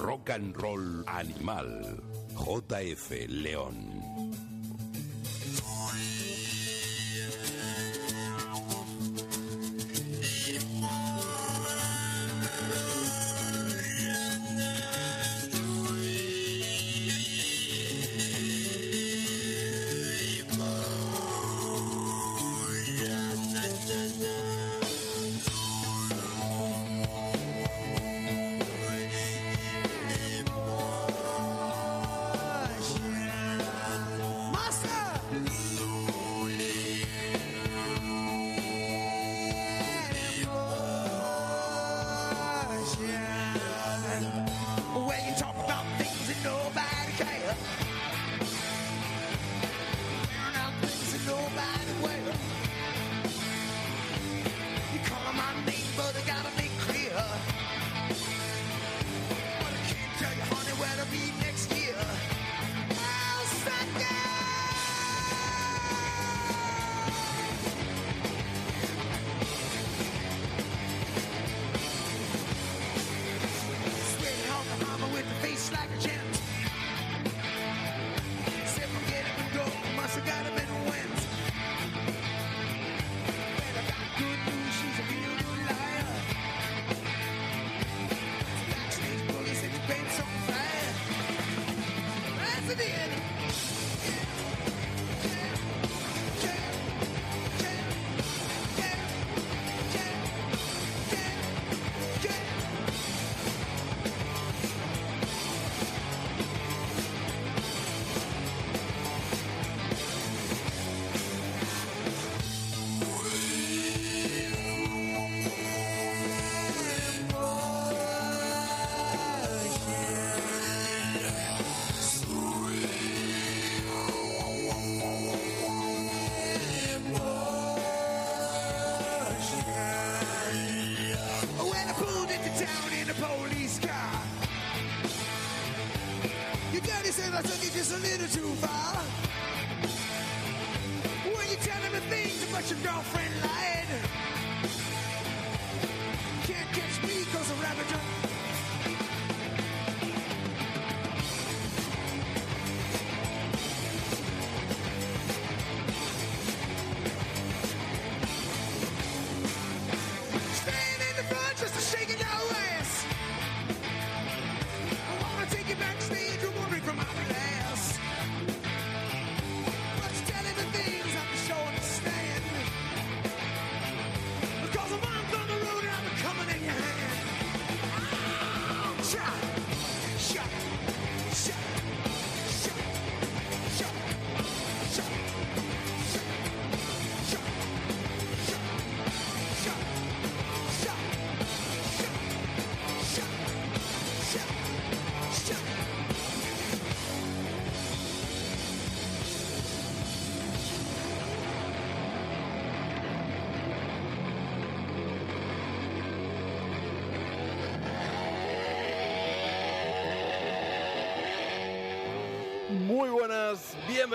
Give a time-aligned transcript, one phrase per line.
[0.00, 2.00] Rock and Roll Animal.
[2.34, 3.99] JF León.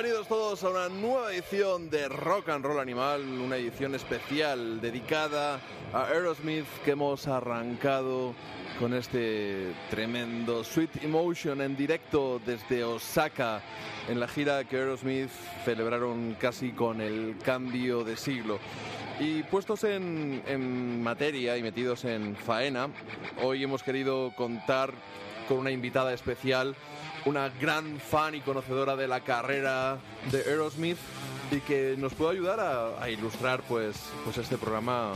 [0.06, 5.60] Bienvenidos todos a una nueva edición de Rock and Roll Animal, una edición especial dedicada
[5.94, 8.36] a Aerosmith que hemos arrancado
[8.80, 13.64] con este tremendo Sweet Emotion en directo desde Osaka
[14.08, 15.32] en la gira que Aerosmith
[15.66, 18.60] celebraron casi con el cambio de siglo.
[19.20, 22.90] Y puestos en, en materia y metidos en faena,
[23.42, 24.94] hoy hemos querido contar
[25.48, 26.76] con una invitada especial,
[27.26, 29.98] una gran fan y conocedora de la carrera
[30.32, 30.98] de Aerosmith
[31.52, 35.14] y que nos puede ayudar a, ilustrar pues, pues este programa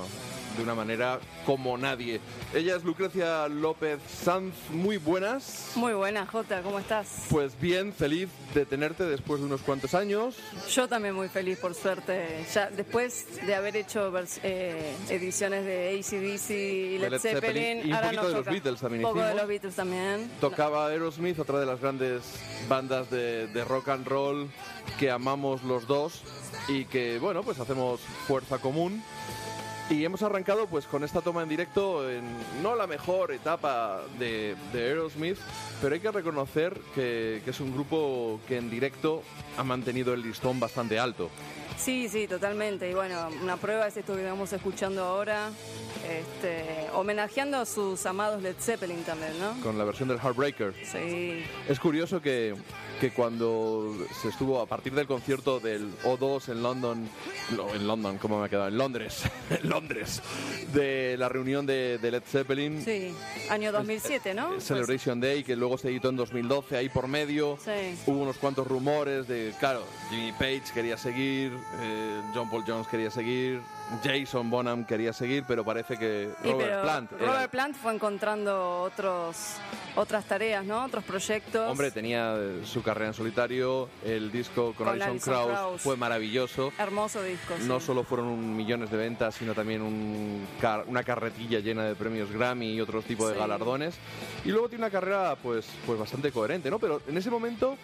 [0.57, 2.19] de una manera como nadie.
[2.53, 5.71] Ella es Lucrecia López Sanz, muy buenas.
[5.75, 7.25] Muy buena, Jota, ¿cómo estás?
[7.29, 10.35] Pues bien, feliz de tenerte después de unos cuantos años.
[10.69, 12.45] Yo también muy feliz, por suerte.
[12.53, 14.11] Ya después de haber hecho
[14.43, 18.37] eh, ediciones de ACDC y Led, Led Zeppelin, Zeppelin, y un ahora poquito nos de
[18.37, 18.45] los.
[18.45, 20.31] Beatles también Un poco de los Beatles también.
[20.39, 22.23] Tocaba Aerosmith, otra de las grandes
[22.67, 24.49] bandas de, de rock and roll
[24.97, 26.21] que amamos los dos
[26.67, 29.03] y que, bueno, pues hacemos fuerza común.
[29.89, 32.23] Y hemos arrancado pues con esta toma en directo en
[32.61, 35.37] no la mejor etapa de, de Aerosmith,
[35.81, 39.23] pero hay que reconocer que, que es un grupo que en directo
[39.57, 41.29] ha mantenido el listón bastante alto.
[41.79, 42.89] Sí, sí, totalmente.
[42.89, 45.49] Y bueno, una prueba es esto que estamos escuchando ahora.
[46.07, 49.59] Este, homenajeando a sus amados Led Zeppelin también, ¿no?
[49.61, 50.73] con la versión del Heartbreaker.
[50.85, 51.43] Sí.
[51.67, 52.53] Es curioso que,
[52.99, 57.09] que cuando se estuvo a partir del concierto del O2 en London,
[57.55, 58.67] no, en London, ¿cómo me ha quedado?
[58.67, 60.21] En Londres, en Londres,
[60.73, 63.13] de la reunión de, de Led Zeppelin, Sí,
[63.49, 64.49] año 2007, ¿no?
[64.49, 67.57] Pues, Celebration Day, que luego se editó en 2012, ahí por medio.
[67.63, 67.97] Sí.
[68.05, 73.11] Hubo unos cuantos rumores de, claro, Jimmy Page quería seguir, eh, John Paul Jones quería
[73.11, 73.61] seguir,
[74.03, 77.11] Jason Bonham quería seguir, pero parece que Robert Plant.
[77.13, 79.55] era- Robert Plant fue encontrando otros,
[79.95, 80.85] otras tareas, ¿no?
[80.85, 81.69] Otros proyectos.
[81.69, 85.81] Hombre, tenía eh, su carrera en solitario, el disco con, Con Alison, Krauss, Krauss.
[85.81, 86.71] fue maravilloso.
[86.77, 87.55] Hermoso disco.
[87.59, 87.65] sí.
[87.67, 92.31] No solo fueron millones de ventas, sino también un car- una carretilla llena de premios
[92.31, 93.39] Grammy y otros tipos de Sí.
[93.39, 93.95] galardones.
[94.45, 96.77] Y luego tiene una carrera pues, pues bastante coherente, ¿no?
[96.79, 97.75] Pero en ese momento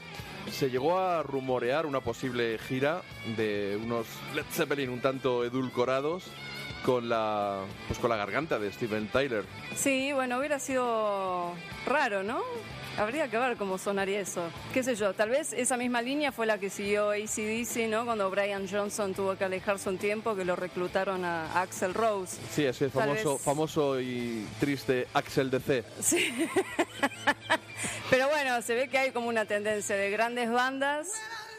[0.52, 3.02] se llegó a rumorear una posible gira
[3.38, 6.24] de unos Led Zeppelin un tanto edulcorados
[6.86, 9.44] con la pues con la garganta de Steven Tyler.
[9.76, 11.52] Sí, bueno, hubiera sido
[11.88, 12.42] raro, ¿no?
[12.98, 14.42] Habría que ver cómo sonaría eso.
[14.74, 18.06] Qué sé yo, tal vez esa misma línea fue la que siguió ACDC, ¿no?
[18.06, 22.38] Cuando Brian Johnson tuvo que alejarse un tiempo, que lo reclutaron a Axel Rose.
[22.52, 25.84] Sí, ese famoso, vez- famoso y triste Axel DC.
[26.00, 26.34] Sí.
[28.10, 31.08] Pero bueno, se ve que hay como una tendencia de grandes bandas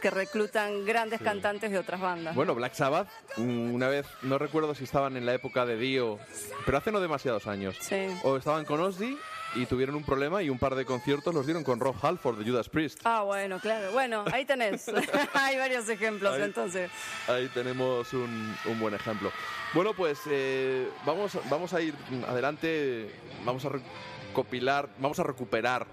[0.00, 2.34] que reclutan grandes cantantes de otras bandas.
[2.34, 6.18] Bueno, Black Sabbath, mm, una vez, no recuerdo si estaban en la época de Dio,
[6.64, 7.76] pero hace no demasiados años.
[7.80, 8.06] Sí.
[8.22, 9.18] O estaban con Ozzy
[9.54, 12.50] y tuvieron un problema y un par de conciertos los dieron con Rob Halford de
[12.50, 13.00] Judas Priest.
[13.04, 13.90] Ah, bueno, claro.
[13.92, 14.86] Bueno, ahí tenés.
[15.34, 16.42] hay varios ejemplos, Ahí.
[16.42, 16.90] entonces.
[17.26, 19.32] Ahí tenemos un, un buen ejemplo.
[19.72, 21.94] Bueno, pues eh, vamos, vamos a ir
[22.28, 23.10] adelante,
[23.44, 25.86] vamos a recopilar, vamos a recuperar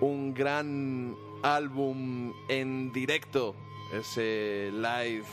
[0.00, 3.54] un gran álbum en directo,
[3.92, 5.24] ese live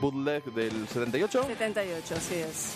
[0.00, 1.44] bootleg del 78.
[1.46, 2.74] 78, así es.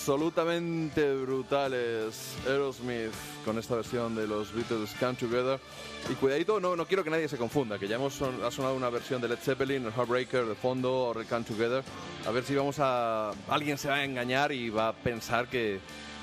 [0.00, 3.12] Absolutamente brutales Aerosmith
[3.44, 5.60] con esta versión de los Beatles Come Together.
[6.10, 8.74] Y cuidadito, no, no quiero que nadie se confunda, que ya hemos son- ha sonado
[8.76, 11.84] una versión de Led Zeppelin, el Heartbreaker de fondo o el Come Together.
[12.26, 13.32] A ver si vamos a...
[13.50, 15.80] Alguien se va a engañar y va a pensar que,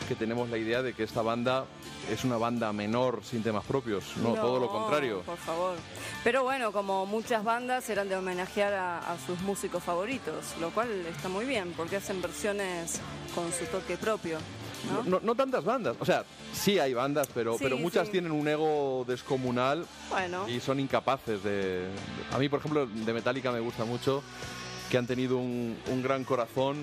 [0.07, 1.65] que tenemos la idea de que esta banda
[2.09, 4.15] es una banda menor sin temas propios.
[4.17, 5.21] No, todo lo contrario.
[5.21, 5.75] Por favor.
[6.23, 10.89] Pero bueno, como muchas bandas eran de homenajear a, a sus músicos favoritos, lo cual
[11.07, 12.99] está muy bien, porque hacen versiones
[13.35, 14.37] con su toque propio.
[14.91, 15.03] ¿no?
[15.03, 16.23] No, no tantas bandas, o sea,
[16.53, 18.11] sí hay bandas, pero, Sí, pero muchas sí.
[18.13, 21.87] tienen un ego descomunal Bueno, y son incapaces de...
[22.31, 24.21] A mí, por ejemplo, de Metallica me gusta mucho
[24.89, 26.77] que han tenido un, un gran corazón.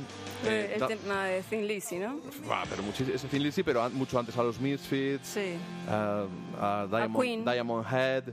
[0.44, 2.20] eh, eh, el da- tema de Thin Lizzy, ¿no?
[2.50, 2.82] Ah, pero
[3.14, 5.54] ese Thin Lizzy, pero mucho antes a los Misfits, Sí.
[5.88, 6.24] a,
[6.60, 7.44] a Diamond, Queen.
[7.44, 8.24] Diamond Head.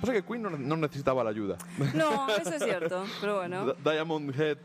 [0.00, 1.56] Pasa que Queen no, no necesitaba la ayuda.
[1.94, 3.66] No, eso es cierto, pero bueno.
[3.66, 4.58] Di- Diamond Head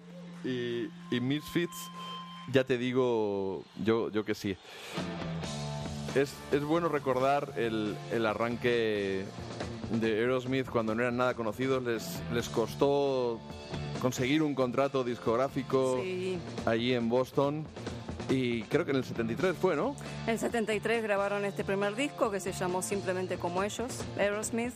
[0.44, 1.76] y, y Misfits,
[2.52, 4.56] ya te digo yo, yo que sí.
[6.16, 9.24] Es, es bueno recordar el, el arranque
[9.92, 11.84] de Aerosmith cuando no eran nada conocidos.
[11.84, 13.40] Les, les costó
[14.02, 16.38] conseguir un contrato discográfico Sí.
[16.66, 17.66] allí en Boston.
[18.30, 19.96] Y creo que en el 73 fue, ¿no?
[20.28, 24.74] En 73 grabaron este primer disco que se llamó simplemente como ellos, Aerosmith,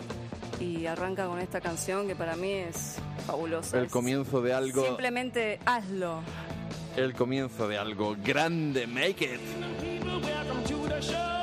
[0.60, 3.80] y arranca con esta canción que para mí es fabulosa.
[3.80, 4.86] El comienzo de algo.
[4.86, 6.20] Simplemente hazlo.
[6.98, 8.88] El comienzo de algo grande.
[8.88, 9.40] Make it.
[10.96, 11.35] pressure.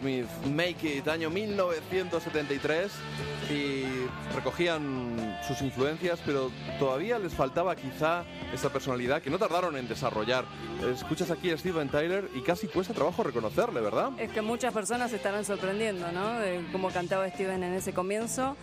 [0.00, 2.90] Aerosmith, Make It, año 1973,
[3.50, 3.84] y
[4.34, 10.44] recogían sus influencias, pero todavía les faltaba quizá esa personalidad que no tardaron en desarrollar.
[10.92, 14.10] Escuchas aquí a Steven Tyler y casi cuesta trabajo reconocerle, ¿verdad?
[14.18, 16.38] Es que muchas personas se estarán sorprendiendo, ¿no?
[16.38, 18.56] De cómo cantaba Steven en ese comienzo.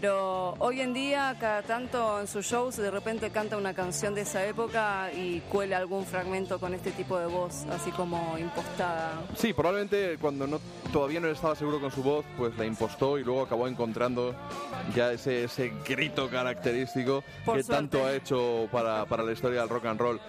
[0.00, 4.22] Pero hoy en día, cada tanto en sus shows, de repente canta una canción de
[4.22, 9.12] esa época y cuela algún fragmento con este tipo de voz, así como impostada.
[9.36, 10.58] Sí, probablemente cuando no,
[10.92, 14.34] todavía no estaba seguro con su voz, pues la impostó y luego acabó encontrando
[14.96, 17.82] ya ese, ese grito característico Por que suerte.
[17.82, 20.20] tanto ha hecho para, para la historia del rock and roll.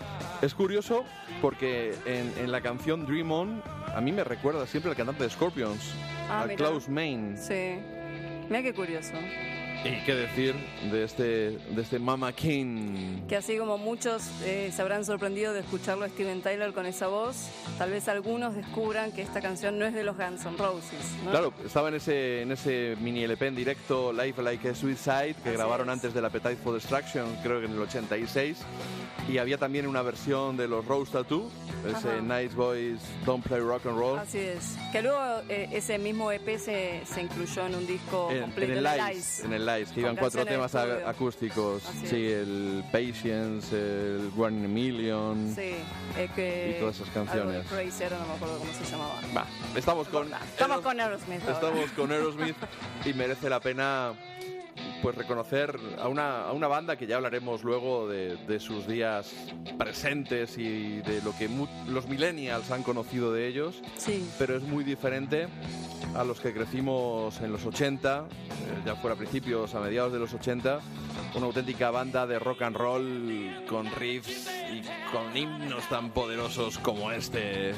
[0.43, 1.03] Es curioso
[1.41, 3.63] porque en, en la canción Dream On
[3.95, 5.81] a mí me recuerda siempre al cantante de Scorpions,
[6.29, 6.55] Ah, a.
[6.55, 7.37] Klaus Main.
[7.37, 7.79] Sí.
[8.49, 9.13] Mira qué curioso.
[9.83, 10.55] Y qué decir
[10.91, 13.21] de este, de este Mama King.
[13.27, 17.07] Que así como muchos eh, se habrán sorprendido de escucharlo a Steven Tyler con esa
[17.07, 20.99] voz, tal vez algunos descubran que esta canción no es de los Guns N' Roses.
[21.23, 21.31] ¿no?
[21.31, 25.49] Claro, estaba en ese, en ese mini LP en directo Life Like a Suicide que
[25.49, 25.93] Así grabaron es.
[25.93, 28.57] antes del Appetite for Destruction, creo que en el 86.
[29.27, 31.49] Y había también una versión de los Rose Tattoo,
[31.87, 32.21] ese.
[32.21, 34.19] Nice Boys Don't Play Rock and Roll.
[34.19, 34.75] Así es.
[34.91, 38.73] Que luego eh, ese mismo EP se, se incluyó en un disco En, en completo
[38.73, 41.83] el de Lice, en el Lice, que iban cuatro temas acústicos.
[42.05, 45.53] Sí, el Patience, el One Million.
[45.55, 45.75] Sí,
[46.17, 46.75] eh, que...
[46.75, 47.65] Y todas esas canciones.
[47.67, 49.15] Crazy, ahora no me acuerdo cómo se llamaba.
[49.35, 49.45] Va,
[49.75, 51.49] estamos con Estamos con Aerosmith.
[51.49, 52.57] Estamos con Aerosmith
[53.05, 54.13] y merece la pena
[55.01, 59.33] pues reconocer a una, a una banda que ya hablaremos luego de, de sus días
[59.77, 61.49] presentes y de lo que
[61.87, 65.47] los millennials han conocido de ellos, Sí, pero es muy diferente
[66.15, 70.19] a los que crecimos en los 80, eh, ya fuera a principios, a mediados de
[70.19, 70.79] los 80,
[71.35, 77.11] una auténtica banda de rock and roll con riffs y con himnos tan poderosos como
[77.11, 77.73] este.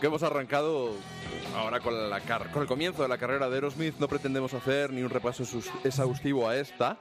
[0.00, 0.94] Aunque hemos arrancado
[1.56, 4.92] ahora con, la car- con el comienzo de la carrera de Aerosmith, no pretendemos hacer
[4.92, 5.44] ni un repaso
[5.84, 6.96] exhaustivo a esta,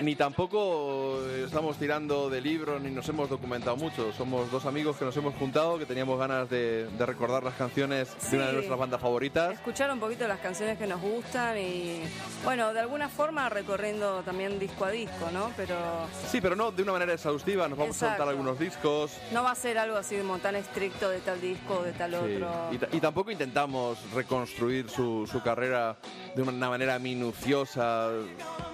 [0.00, 4.12] ni tampoco estamos tirando de libros ni nos hemos documentado mucho.
[4.12, 8.08] Somos dos amigos que nos hemos juntado, que teníamos ganas de, de recordar las canciones
[8.30, 8.56] de una de Sí.
[8.56, 9.52] nuestras bandas favoritas.
[9.54, 12.02] escuchar un poquito las canciones que nos gustan y,
[12.44, 15.50] bueno, de alguna forma recorriendo también disco a disco, ¿no?
[15.56, 15.74] Pero
[16.30, 18.10] Sí, pero no de una manera exhaustiva, nos vamos a Exacto.
[18.16, 19.12] saltar algunos discos.
[19.32, 22.10] no va a ser algo así como tan estricto de tal disco o de tal
[22.12, 22.16] Sí.
[22.16, 22.50] otro.
[22.92, 25.96] Y, y tampoco intentamos reconstruir su, su carrera
[26.34, 28.10] de una manera minuciosa,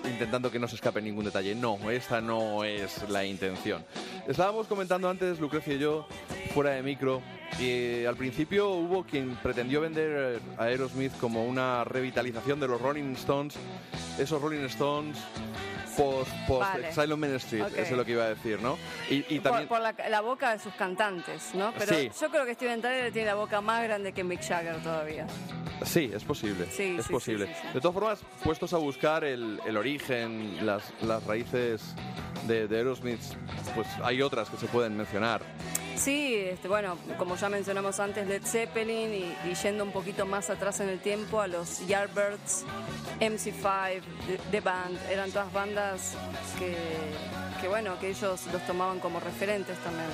[0.05, 1.55] intentando que no se escape ningún detalle.
[1.55, 3.85] No, esta no es la intención.
[4.27, 6.07] Estábamos comentando antes, Lucrecia y yo,
[6.53, 7.23] fuera de micro,
[7.59, 13.13] y al principio hubo quien pretendió vender a Aerosmith como una revitalización de los Rolling
[13.15, 13.55] Stones,
[14.19, 15.17] esos Rolling Stones
[15.97, 16.89] post, post Vale.
[16.89, 17.73] Exile on Main Street, Ok.
[17.75, 18.77] eso es lo que iba a decir, ¿no?
[19.09, 19.69] Y, también...
[19.69, 21.73] por la, la boca de sus cantantes, ¿no?
[21.79, 22.11] Pero Sí.
[22.21, 25.27] yo creo que Steven Tyler tiene la boca más grande que Mick Jagger todavía.
[25.85, 26.67] Sí, es posible.
[26.71, 27.47] Sí, es sí, posible.
[27.47, 27.69] sí.
[27.75, 31.95] De todas formas, puestos a buscar el, el origen, las, las raíces
[32.49, 33.21] de, de Aerosmith,
[33.75, 35.43] pues hay otras que se pueden mencionar.
[36.05, 40.51] Sí, este, bueno, como ya mencionamos antes, Led Zeppelin y, y yendo un poquito más
[40.51, 42.67] atrás en el tiempo a los Yardbirds,
[43.21, 46.15] MC5, The, The Band, eran todas bandas
[46.59, 46.77] que,
[47.59, 50.09] que, bueno, que ellos los tomaban como referentes también.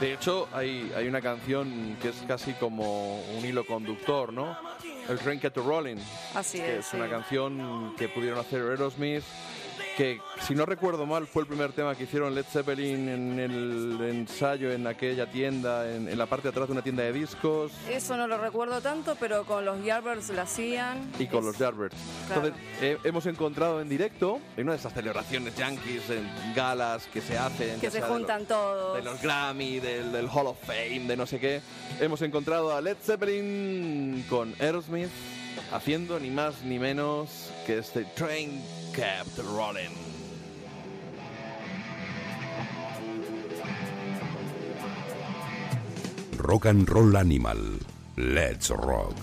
[0.00, 4.56] De hecho, hay, hay una canción que es casi como un hilo conductor, ¿no?
[5.08, 5.96] El Train Rolling,
[6.36, 6.86] Así que es.
[6.86, 9.24] es una canción que pudieron hacer Aerosmith,
[9.98, 13.98] que si no recuerdo mal fue el primer tema que hicieron Led Zeppelin en el
[14.08, 17.72] ensayo en aquella tienda, en, en la parte de atrás de una tienda de discos.
[17.90, 21.10] Eso no lo recuerdo tanto, pero con los Yardbirds lo hacían.
[21.18, 21.96] y con Es- los Yardbirds.
[22.28, 22.46] Claro.
[22.46, 27.20] Entonces, eh, hemos encontrado en directo, en una de esas celebraciones yankees, en galas que
[27.20, 28.96] se hacen, que se sea de juntan los- todos.
[28.98, 31.60] De los Grammy, del, del Hall of Fame, de no sé qué.
[32.00, 35.08] Hemos encontrado a Led Zeppelin con Aerosmith
[35.72, 38.62] haciendo ni más ni menos que este Train
[38.98, 39.94] Kept Rolling.
[46.38, 47.78] Rock and Roll Animal.
[48.16, 49.14] Let's rock.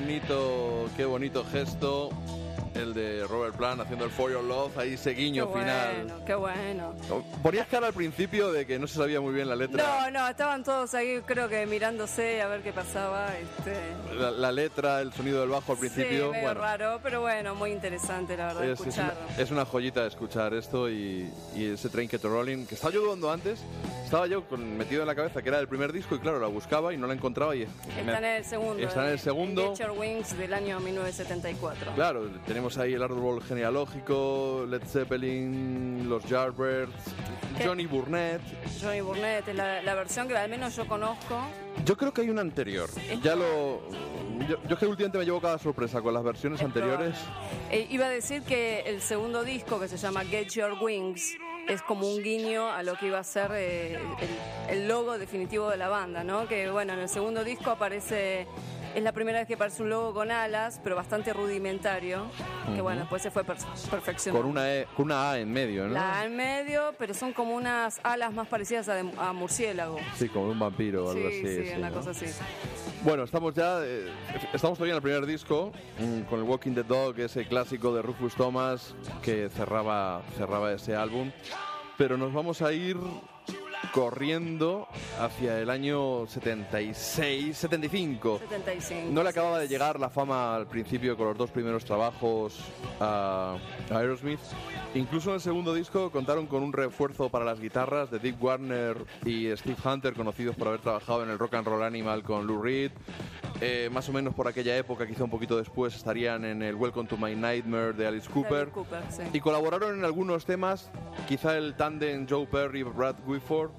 [0.00, 2.10] Bonito, qué bonito gesto
[2.74, 6.04] el de Robert Plant haciendo el For Your Love, ahí ese Qué guiño final.
[6.04, 6.94] bueno, qué bueno.
[7.42, 9.82] Ponías cara al principio de que no se sabía muy bien la letra.
[9.82, 13.26] No, no, estaban todos ahí, creo que mirándose a ver qué pasaba.
[13.36, 13.76] Este,
[14.16, 16.06] La, la letra, el sonido del bajo al principio.
[16.06, 19.20] sí, medio bueno, raro, pero bueno, muy interesante la verdad es, es una, escucharlo.
[19.42, 23.30] es una joyita escuchar esto y, y ese Train Kept Rolling, que estaba yo dudando
[23.32, 23.60] antes,
[24.10, 26.48] estaba yo con- metido en la cabeza que era el primer disco y claro, la
[26.48, 28.82] buscaba y no la encontraba y Está en el segundo.
[28.82, 29.76] Está en el eh, segundo.
[29.76, 31.92] Get Your Wings del año 1974.
[31.94, 36.92] Claro, tenemos ahí el árbol genealógico, Led Zeppelin, los Yardbirds.
[37.64, 38.40] Johnny Burnett.
[38.82, 41.38] Johnny Burnett es la, la versión que al menos yo conozco.
[41.84, 42.90] Yo creo que hay una anterior.
[43.22, 43.80] Ya lo.
[44.48, 47.14] Yo, yo es que últimamente me llevo cada sorpresa con las versiones Es anteriores.
[47.70, 51.36] Eh, iba a decir que el segundo disco, que se llama Get Your Wings,
[51.70, 53.94] es como un guiño a lo que iba a ser eh,
[54.68, 56.48] el, el logo definitivo de la banda, ¿no?
[56.48, 58.46] Que bueno, en el segundo disco aparece,
[58.94, 62.26] es la primera vez que aparece un logo con alas, pero bastante rudimentario,
[62.74, 63.56] que bueno, después se fue per-
[63.90, 64.42] perfeccionando.
[64.42, 65.94] Con una, E- con una A en medio, ¿no?
[65.94, 69.98] La A en medio, pero son como unas alas más parecidas a, de- a murciélago.
[70.16, 71.56] Sí, como un vampiro o algo sí, así.
[71.62, 71.96] sí, sí, una ¿no?
[71.96, 72.26] cosa así.
[73.02, 73.80] Bueno, estamos ya.
[73.82, 74.08] eh,
[74.52, 78.02] estamos todavía en el primer disco, mm, con el Walking the Dog, ese clásico de
[78.02, 81.30] Rufus Thomas que cerraba, cerraba ese álbum.
[81.96, 82.96] Pero nos vamos a ir
[83.92, 84.88] corriendo
[85.18, 88.38] hacia el año 76, 75.
[88.38, 89.12] 75.
[89.12, 92.60] No le acababa de llegar la fama al principio con los dos primeros trabajos
[93.00, 93.56] a,
[93.90, 94.40] a Aerosmith.
[94.94, 98.96] Incluso en el segundo disco contaron con un refuerzo para las guitarras de Dick Warner
[99.24, 102.60] y Steve Hunter, conocidos por haber trabajado en el Rock and Roll Animal con Lou
[102.60, 102.92] Reed.
[103.60, 107.08] Eh, más o menos por aquella época, quizá un poquito después, estarían en el Welcome
[107.08, 108.68] to My Nightmare de Alice Cooper.
[108.68, 109.22] Cooper, sí.
[109.34, 110.90] Y colaboraron en algunos temas,
[111.28, 113.69] quizá el tándem Joe Perry y Brad Whitford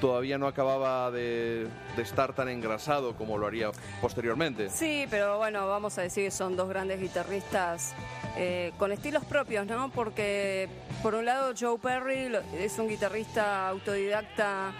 [0.00, 4.70] todavía no acababa de, estar tan engrasado como lo haría posteriormente.
[4.70, 7.94] Sí, pero bueno, vamos a decir que son dos grandes guitarristas
[8.36, 9.90] eh, con estilos propios, ¿no?
[9.90, 10.68] Porque
[11.02, 14.72] por un lado Joe Perry es un guitarrista autodidacta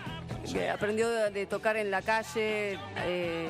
[0.52, 3.48] que aprendió de, de tocar en la calle eh,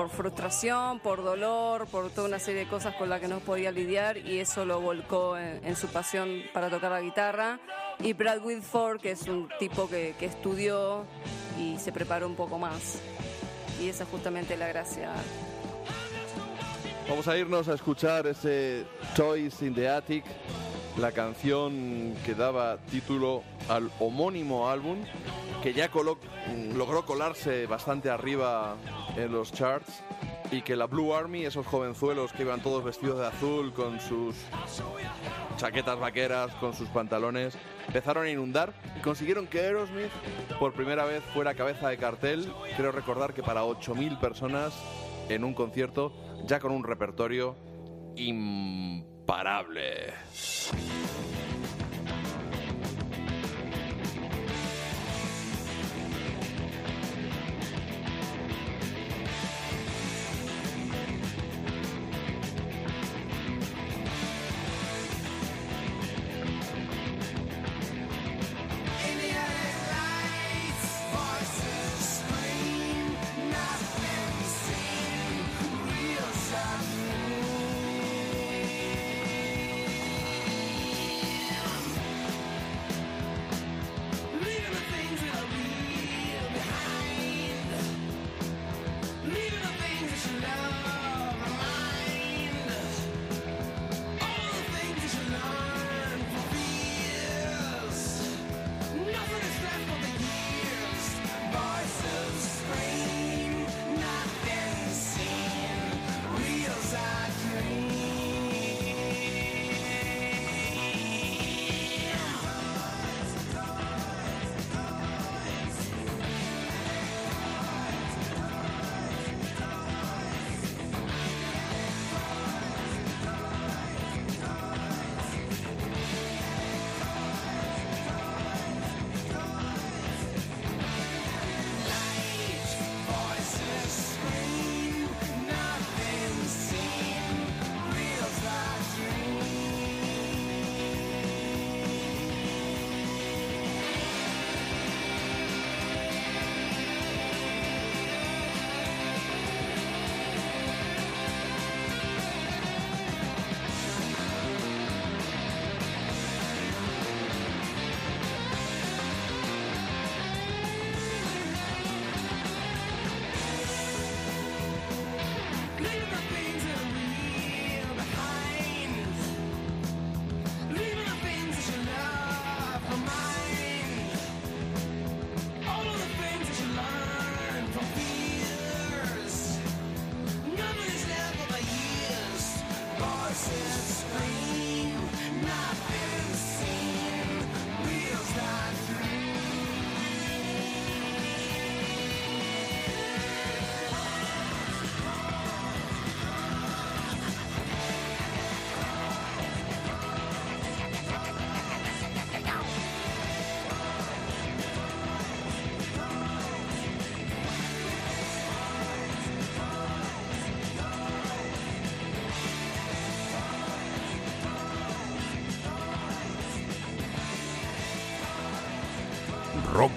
[0.00, 3.70] por frustración, por dolor, por toda una serie de cosas con las que no podía
[3.70, 7.60] lidiar y eso lo volcó en, su pasión para tocar la guitarra.
[7.98, 11.04] Y Brad Whitford, que es un tipo que, que estudió
[11.58, 12.98] y se preparó un poco más.
[13.78, 15.12] Y esa es justamente la gracia
[17.06, 20.24] Vamos a irnos a escuchar ese Toys in the Attic,
[20.98, 24.98] la canción que daba título al homónimo álbum,
[25.62, 28.76] que ya mm, logró colarse bastante arriba
[29.16, 30.02] en los charts
[30.50, 34.34] y que la Blue Army, esos jovenzuelos que iban todos vestidos de azul con sus
[35.56, 40.10] chaquetas vaqueras, con sus pantalones, empezaron a inundar y consiguieron que Aerosmith
[40.58, 44.72] por primera vez fuera cabeza de cartel, creo recordar que para 8.000 personas
[45.28, 46.12] en un concierto,
[46.46, 47.54] ya con un repertorio
[49.30, 50.12] imparable.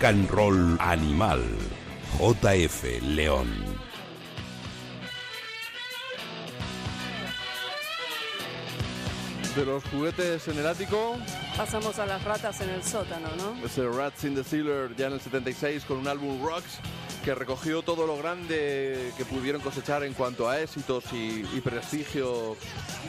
[0.03, 1.41] Rock and Roll Animal.
[2.19, 3.47] JF León.
[9.55, 11.15] De los juguetes en el ático,
[11.55, 13.65] Pasamos a las ratas en el sótano, ¿no?
[13.65, 16.79] ese Rats in the Cellar ya en el 76 con un álbum Rocks
[17.23, 22.57] que recogió todo lo grande que pudieron cosechar en cuanto a éxitos y, y prestigio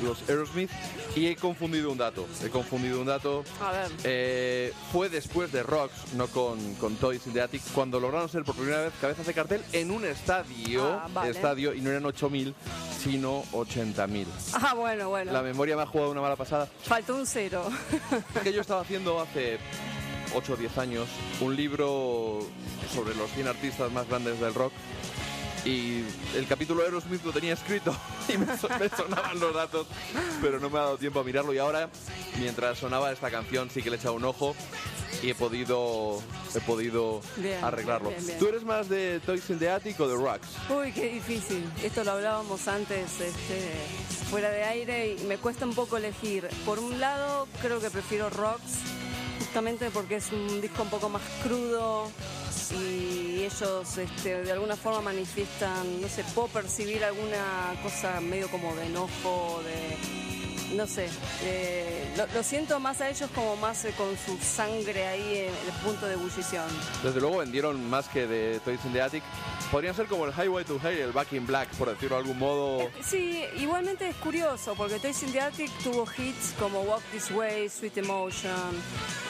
[0.02, 0.70] los Aerosmith.
[1.16, 3.44] Y he confundido un dato, he confundido un dato.
[3.62, 3.90] A ver.
[4.02, 8.42] Eh, fue después de Rocks, no con, con Toys in the Attic, cuando lograron ser
[8.44, 11.30] por primera vez cabezas de cartel en un estadio, Ah, vale.
[11.30, 12.52] estadio y no eran 8.000,
[13.00, 14.26] sino 80.000.
[14.54, 15.30] Ah, bueno, bueno.
[15.32, 16.68] La memoria me ha jugado una mala pasada.
[16.82, 17.64] Faltó un cero.
[18.42, 19.58] que yo estaba haciendo hace
[20.34, 21.08] 8 o 10 años
[21.40, 22.40] un libro
[22.92, 24.72] sobre los 100 artistas más grandes del rock
[25.64, 26.04] y
[26.36, 27.96] el capítulo de Aerosmith lo tenía escrito
[28.28, 29.86] y me, so- me sonaban los datos,
[30.42, 31.88] pero no me ha dado tiempo a mirarlo y ahora,
[32.38, 34.54] mientras sonaba esta canción, sí que le he echado un ojo
[35.22, 36.20] y he podido,
[36.54, 38.10] he podido Bien, arreglarlo.
[38.10, 38.38] bien, bien.
[38.38, 40.48] ¿Tú eres más de Toys in the Attic o de Rocks?
[40.68, 41.64] Uy, qué difícil.
[41.82, 43.70] Esto lo hablábamos antes este,
[44.28, 46.46] fuera de aire y me cuesta un poco elegir.
[46.66, 48.80] Por un lado, creo que prefiero Rocks,
[49.38, 52.10] justamente porque es un disco un poco más crudo
[52.74, 58.74] y ellos este, de alguna forma manifiestan, no sé, puedo percibir alguna cosa medio como
[58.76, 60.24] de enojo, de...
[60.74, 61.08] No sé,
[61.42, 65.54] eh, lo, lo siento más a ellos como más eh, con su sangre ahí en
[65.54, 66.64] el punto de ebullición.
[67.04, 69.22] Desde luego vendieron más que de Toys in the Attic.
[69.70, 72.38] Podrían ser como el Highway to Hell, el Back in Black, por decirlo de algún
[72.40, 72.80] modo.
[72.80, 77.30] Eh, Sí, igualmente es curioso porque Toys in the Attic tuvo hits como Walk This
[77.30, 78.82] Way, Sweet Emotion.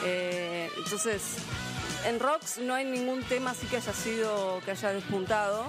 [0.03, 1.21] eh, entonces,
[2.05, 5.65] en Rocks no hay ningún tema así que haya sido, que haya despuntado.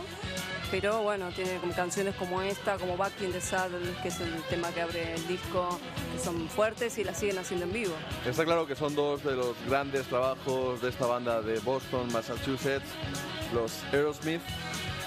[0.70, 4.72] Pero bueno, tiene canciones como esta, como Back in the Saddle, que es el tema
[4.72, 5.78] que abre el disco,
[6.12, 7.94] que son fuertes y la siguen haciendo en vivo.
[8.26, 12.88] Está claro que son dos de los grandes trabajos de esta banda de Boston, Massachusetts,
[13.54, 14.42] los Aerosmith.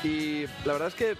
[0.02, 1.18] Y la verdad es que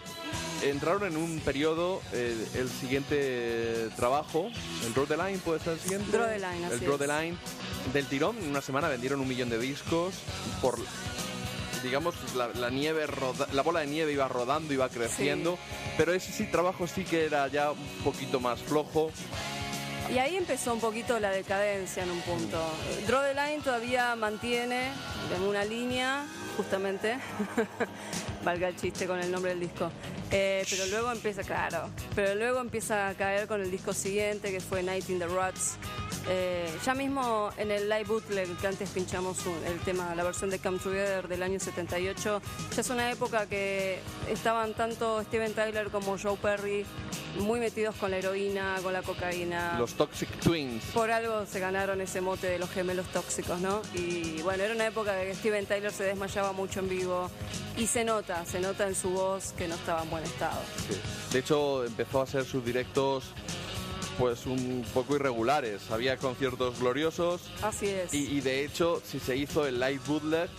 [0.64, 4.50] entraron en un periodo, eh, el siguiente trabajo,
[4.86, 6.12] el Draw the Line, ¿puede ser el siguiente?
[6.12, 7.00] Draw the Line, El así Draw es.
[7.02, 7.38] the Line.
[7.94, 10.16] Del tirón, en una semana vendieron un millón de discos
[10.62, 10.78] por...
[11.82, 15.58] Digamos, la, la nieve, roda- la bola de nieve iba rodando, iba creciendo,
[15.98, 19.12] pero ese sí trabajo sí que era ya un poquito más flojo.
[20.14, 22.62] Y ahí empezó un poquito la decadencia en un punto.
[23.08, 24.90] Draw the Line todavía mantiene
[25.34, 26.26] en una línea,
[26.58, 27.18] justamente,
[28.44, 29.90] valga el chiste con el nombre del disco.
[30.32, 34.60] Eh, pero luego empieza, claro, pero luego empieza a caer con el disco siguiente, que
[34.60, 35.76] fue Night in the Ruts.
[36.28, 40.52] Eh, ya mismo en el live bootleg que antes pinchamos un- el tema, la versión
[40.52, 42.42] de Come Together del año 78,
[42.76, 46.86] ya es una época que estaban tanto Steven Tyler como Joe Perry
[47.40, 49.80] muy metidos con la heroína, con la cocaína.
[49.80, 50.84] Los Toxic Twins.
[50.94, 53.82] Por algo se ganaron ese mote de los gemelos tóxicos, ¿no?
[53.96, 57.32] Y bueno, era una época de que Steven Tyler se desmayaba mucho en vivo
[57.78, 60.62] y se nota, se nota en su voz que no estaba en buen estado.
[60.88, 60.98] Sí.
[61.34, 63.26] De hecho, empezó a hacer sus directos
[64.18, 65.90] pues un poco irregulares.
[65.92, 68.14] Había conciertos gloriosos Así es.
[68.14, 70.50] y, y de hecho, si se hizo el live bootleg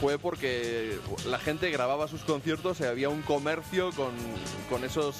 [0.00, 4.10] fue porque la gente grababa sus conciertos y había un comercio con,
[4.70, 5.16] con esos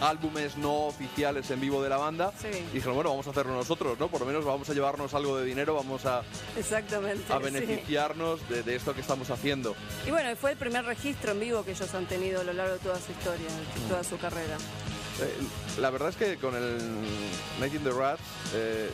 [0.00, 2.48] álbumes no oficiales en vivo de la banda Sí.
[2.70, 4.08] y dijeron, bueno, vamos a hacerlo nosotros, ¿no?
[4.08, 6.22] Por lo menos vamos a llevarnos algo de dinero, vamos a,
[6.58, 7.32] Exactamente.
[7.32, 7.42] a sí.
[7.44, 9.74] beneficiarnos de, de esto que estamos haciendo.
[10.06, 12.74] Y bueno, fue el primer registro en vivo que ellos han tenido a lo largo
[12.74, 14.56] de toda su historia, de toda su carrera.
[15.22, 18.20] Eh, la verdad es que con el in the Rats,
[18.54, 18.90] eh,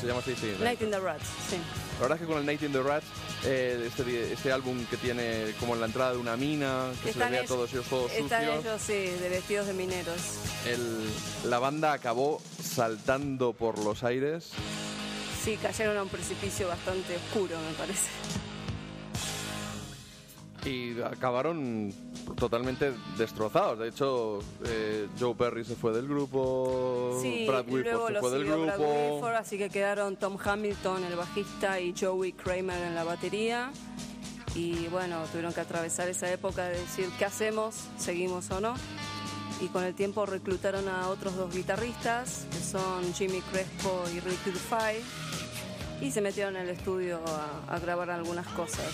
[0.00, 0.54] se llama así, sí.
[0.60, 1.56] Night in the Rats, sí.
[1.96, 3.06] La verdad es que con el Night in the Rats,
[3.44, 7.04] eh, este, este álbum que tiene como en la entrada de una mina, que se
[7.04, 10.20] le Están ve a ellos- todos ojos Están sucios, ellos, sí, de vestidos de mineros.
[10.66, 14.50] el- la banda acabó saltando por los aires.
[15.44, 18.08] Sí, cayeron a un precipicio bastante oscuro, me parece.
[20.66, 21.92] Y acabaron
[22.36, 23.78] totalmente destrozados.
[23.78, 28.44] De hecho, eh, Joe Perry se fue del grupo, Sí, Brad Whitford se fue del
[28.44, 28.72] grupo.
[28.72, 33.70] Whitford, así que quedaron Tom Hamilton, el bajista, y Joey Kramer en la batería.
[34.56, 37.74] Y bueno, tuvieron que atravesar esa época de decir, ¿qué hacemos?
[37.98, 38.74] ¿Seguimos o no?
[39.60, 44.50] Y con el tiempo reclutaron a otros dos guitarristas, que son Jimmy Crespo y Ricky
[44.50, 44.96] Dufay,
[46.00, 47.20] y se metieron en el estudio
[47.68, 48.86] a, a grabar algunas cosas.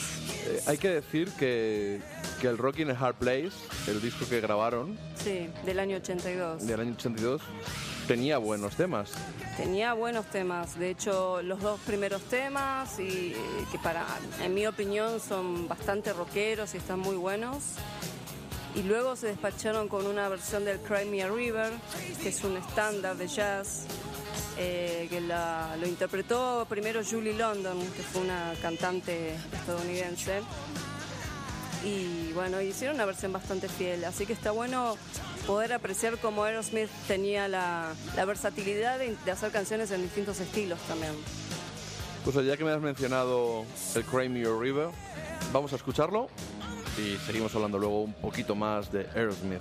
[0.47, 2.01] Eh, hay que decir que,
[2.41, 3.53] que el Rock in a Hard Place,
[3.89, 6.67] el disco que grabaron Sí, del año 82.
[6.67, 7.43] del año 82,
[8.07, 9.13] tenía buenos temas.
[9.57, 13.37] Tenía buenos temas, de hecho los dos primeros temas y eh,
[13.71, 14.07] que para,
[14.43, 17.59] en mi opinión, son bastante rockeros y están muy buenos.
[18.75, 21.71] Y luego se despacharon con una versión del Cry Me a River,
[22.23, 23.85] que es un estándar de jazz.
[24.59, 30.41] Eh, que la- lo interpretó primero Julie London, que fue una cantante estadounidense.
[31.85, 34.97] Y bueno, hicieron una versión bastante fiel, así que está bueno
[35.47, 40.79] poder apreciar cómo Aerosmith tenía la, la versatilidad de, de hacer canciones en distintos estilos
[40.87, 41.13] también.
[42.25, 43.65] Pues ya que me has mencionado
[43.97, 44.91] el Crimea River,
[45.53, 46.29] vamos a escucharlo
[46.97, 49.61] y seguimos hablando luego un poquito más de Aerosmith.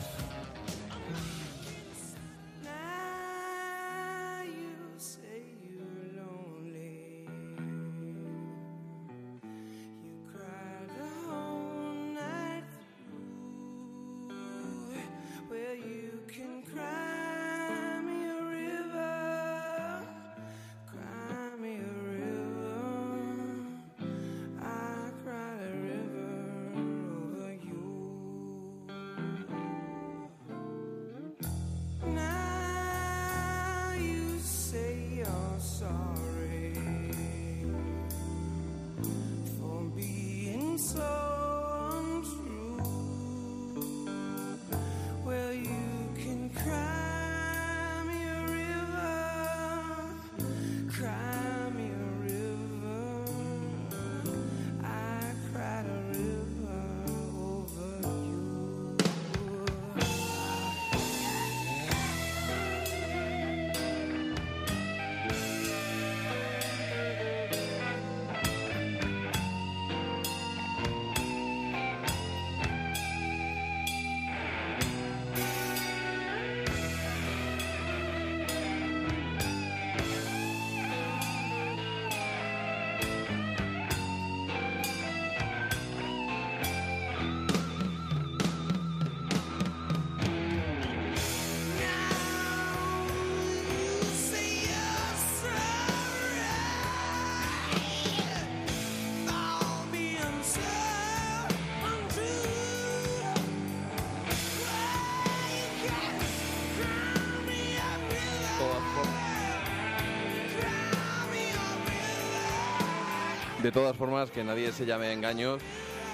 [113.71, 115.61] De todas formas, que nadie se llame engaños,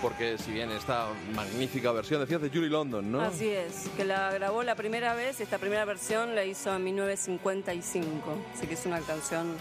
[0.03, 3.19] porque si bien esta magnífica versión, decías de Julie London, ¿no?
[3.19, 8.37] Así es, que la grabó la primera vez, esta primera versión la hizo en 1955,
[8.53, 9.55] así que es una canción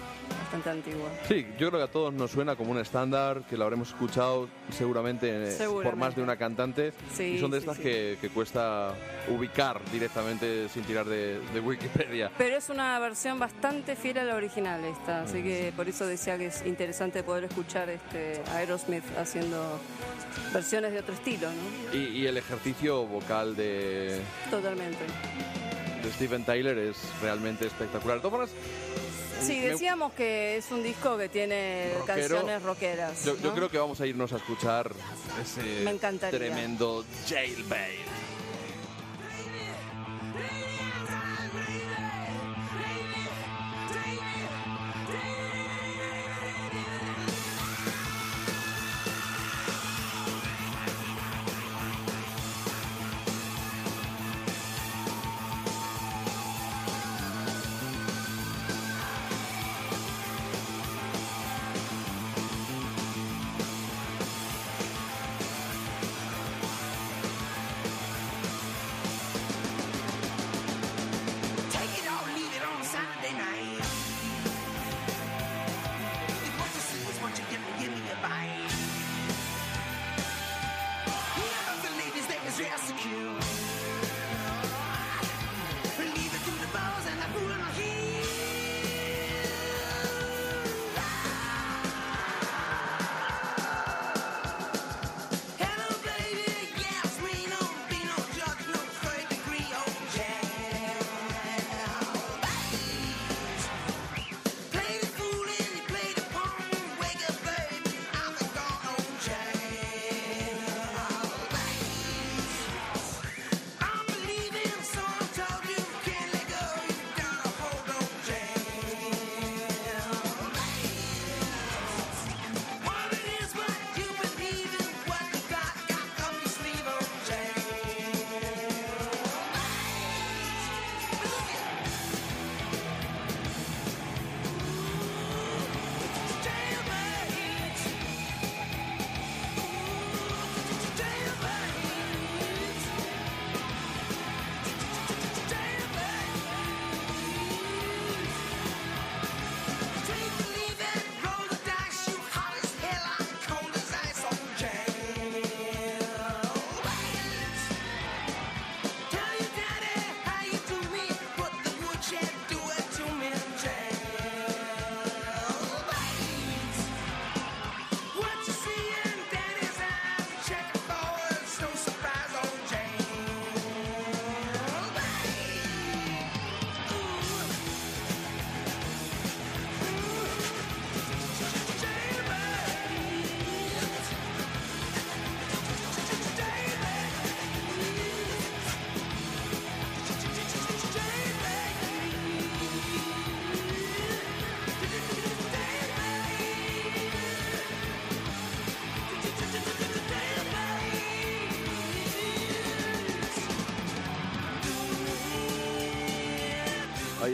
[0.57, 1.09] bastante antigua.
[1.29, 4.49] Sí, yo creo que a todos nos suena como un estándar, que lo habremos escuchado
[4.71, 5.91] seguramente, eh, Seguramente.
[5.91, 6.93] por más de una cantante.
[7.15, 7.83] Sí, y son de sí, estas sí.
[7.83, 8.95] Que, que cuesta
[9.29, 12.31] ubicar directamente sin tirar de, de Wikipedia.
[12.39, 16.39] Pero es una versión bastante fiel a la original esta, así que por eso decía
[16.39, 19.79] que es interesante poder escuchar este Aerosmith haciendo
[20.53, 21.97] versiones de otro estilo, ¿no?
[21.99, 24.99] Y, y el ejercicio vocal de, Totalmente.
[26.03, 28.21] de Steven Tyler es realmente espectacular.
[28.21, 28.51] Todas
[29.37, 32.07] formas, Sí, me- decíamos que es un disco que tiene Rockero.
[32.29, 33.25] canciones rockeras.
[33.25, 34.93] yo, creo que vamos a irnos a escuchar
[35.43, 35.91] ese Me
[36.31, 38.01] tremendo Jailbait.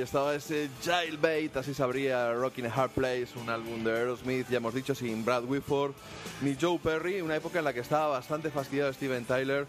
[0.02, 4.58] Estaba ese Jailbait, así se abría Rockin' a Hard Place, un álbum de Aerosmith, ya
[4.58, 5.92] hemos dicho, sin Brad Whitford
[6.42, 9.66] ni Joe Perry, una época en la que estaba bastante fastidiado Steven Tyler.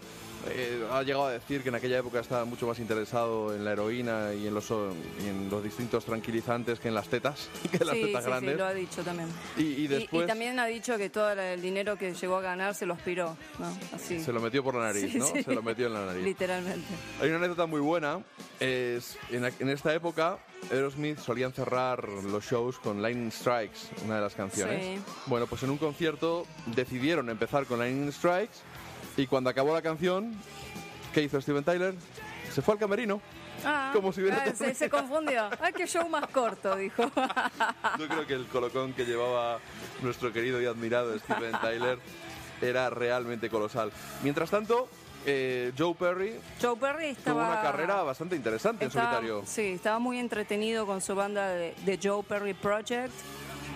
[0.48, 3.72] Eh, ha llegado a decir que en aquella época estaba mucho más interesado en la
[3.72, 7.86] heroína y en los, y en los distintos tranquilizantes que en las tetas, que en
[7.86, 8.52] las sí, tetas sí, grandes.
[8.52, 9.28] sí, lo ha dicho también.
[9.56, 12.40] Y, y Y- después y, también ha dicho que todo el dinero que llegó a
[12.42, 13.76] ganar se lo aspiró, ¿no?
[13.94, 14.20] Así.
[14.20, 15.26] se lo metió por la nariz, Sí, ¿no?
[15.26, 16.22] Se lo metió en la nariz.
[16.24, 16.86] Literalmente.
[17.20, 18.20] Hay una anécdota muy buena.
[18.60, 20.38] Es, en, en esta época,
[20.70, 24.84] Aerosmith solían cerrar los shows con Lightning Strikes, una de las canciones.
[24.98, 25.02] Sí.
[25.26, 28.54] Bueno, pues en un concierto decidieron empezar con Lightning Strikes
[29.16, 30.34] y cuando acabó la canción,
[31.12, 31.94] ¿qué hizo Steven Tyler?
[32.52, 33.20] Se fue al camerino.
[33.64, 35.48] Ah, Como si hubiera ah, se, se confundió.
[35.60, 36.76] ¡Ay, qué show más corto!
[36.76, 37.02] Dijo.
[37.98, 39.58] Yo creo que el colocón que llevaba
[40.02, 41.98] nuestro querido y admirado Steven Tyler
[42.60, 43.90] era realmente colosal.
[44.22, 44.88] Mientras tanto,
[45.24, 47.44] eh, Joe Perry Joe Perry estaba...
[47.44, 49.42] tuvo una carrera bastante interesante en estaba- solitario.
[49.46, 53.12] Sí, estaba muy entretenido con su banda de, de Joe Perry Project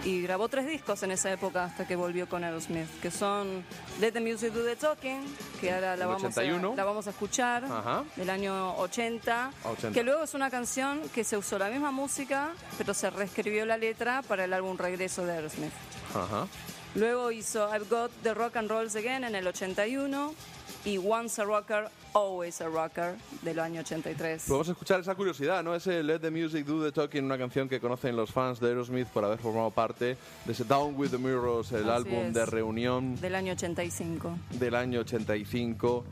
[0.05, 3.65] y grabó tres discos en esa época hasta que volvió con Aerosmith, que son
[4.01, 5.21] Let the Music Do the Talking,
[5.61, 6.75] que ahora la, vamos a, 81.
[6.77, 8.05] la vamos a escuchar, Ajá.
[8.17, 9.93] del año 80, 80.
[9.93, 13.77] que luego es una canción que se usó la misma música, pero se reescribió la
[13.77, 15.73] letra para el álbum Regreso de Aerosmith.
[16.15, 16.47] Ajá.
[16.95, 20.35] Luego hizo I've Got the Rock and Rolls Again en el 81
[20.85, 24.45] y Once a Rocker, Always a Rocker del año 83.
[24.47, 25.74] Podemos escuchar esa curiosidad, ¿no?
[25.74, 29.09] Ese Let the Music Do the Talking, una canción que conocen los fans de Aerosmith
[29.09, 32.35] por haber formado parte de ese Down with the Mirrors, el Así álbum es.
[32.35, 34.37] de reunión Del año 85.
[34.59, 36.05] del año 85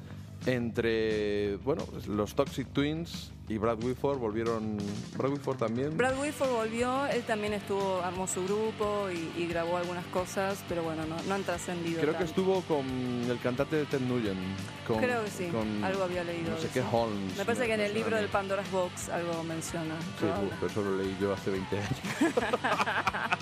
[0.47, 4.79] entre, bueno, pues los Toxic Twins y Brad Whitford volvieron...
[5.17, 5.97] Brad Whitford también.
[5.97, 10.83] Brad Whitford volvió, él también estuvo, armó su grupo y, y grabó algunas cosas, pero
[10.83, 12.01] bueno, no, no han trascendido.
[12.01, 12.87] Creo que estuvo con
[13.29, 14.39] el cantante de Ted Nugent.
[14.87, 16.51] Con, Creo que sí, con algo había leído.
[16.51, 16.81] No sé qué.
[16.81, 17.37] Holmes.
[17.37, 19.95] Me parece que en el libro del Pandora's Box algo menciona.
[20.21, 20.27] Sí,
[20.61, 21.91] pero eso lo leí yo hace 20 años.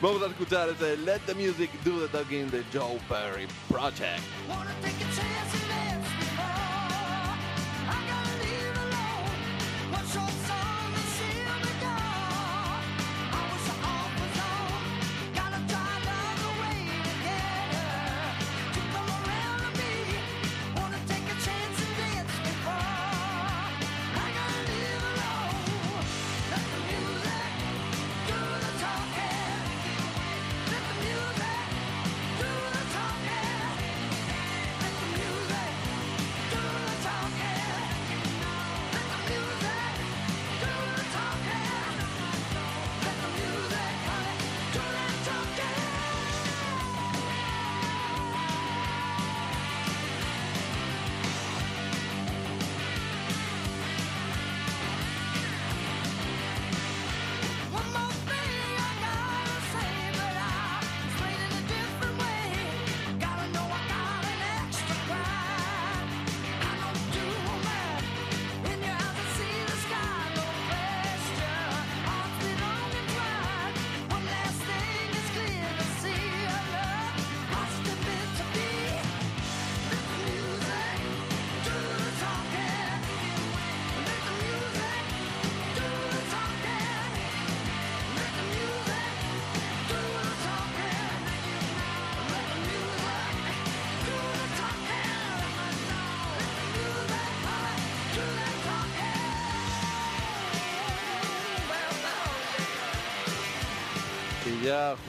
[0.00, 4.20] Vamos a escuchar ese Let the Music Do the Talking de Joe Perry Project.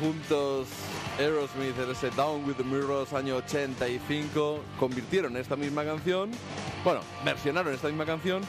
[0.02, 0.68] Juntos
[1.20, 6.32] Aerosmith en ese Down with the Mirrors año 85 convirtieron esta misma canción,
[6.84, 8.42] bueno, versionaron esta misma canción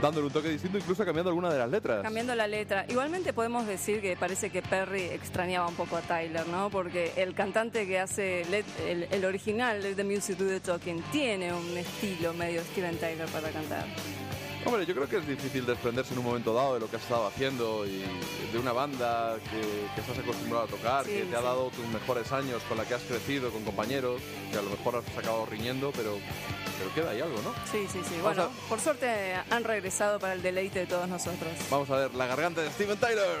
[0.00, 2.02] dándole un toque distinto, incluso cambiando alguna de las letras.
[2.02, 2.84] Cambiando la letra.
[2.88, 6.70] Igualmente podemos decir que parece que Perry extrañaba un poco a Tyler, ¿no?
[6.70, 11.52] Porque el cantante que hace Let- el, original de The Music Do the Talking tiene
[11.52, 13.84] un estilo medio Steven Tyler para cantar.
[14.64, 17.02] Hombre, yo creo que es difícil desprenderse en un momento dado de lo que has
[17.02, 18.04] estado haciendo y
[18.52, 19.60] de una banda que,
[19.94, 22.84] que estás acostumbrado a tocar, Sí, que te ha dado tus mejores años, con la
[22.84, 26.16] que has crecido, con compañeros, que a lo mejor has acabado riñendo, pero,
[26.78, 27.52] pero queda ahí algo, ¿no?
[27.72, 28.14] Sí, sí, sí.
[28.22, 31.50] Vamos Bueno, a- por suerte han regresado para el deleite de todos nosotros.
[31.68, 33.40] Vamos a ver la garganta de Steven Tyler.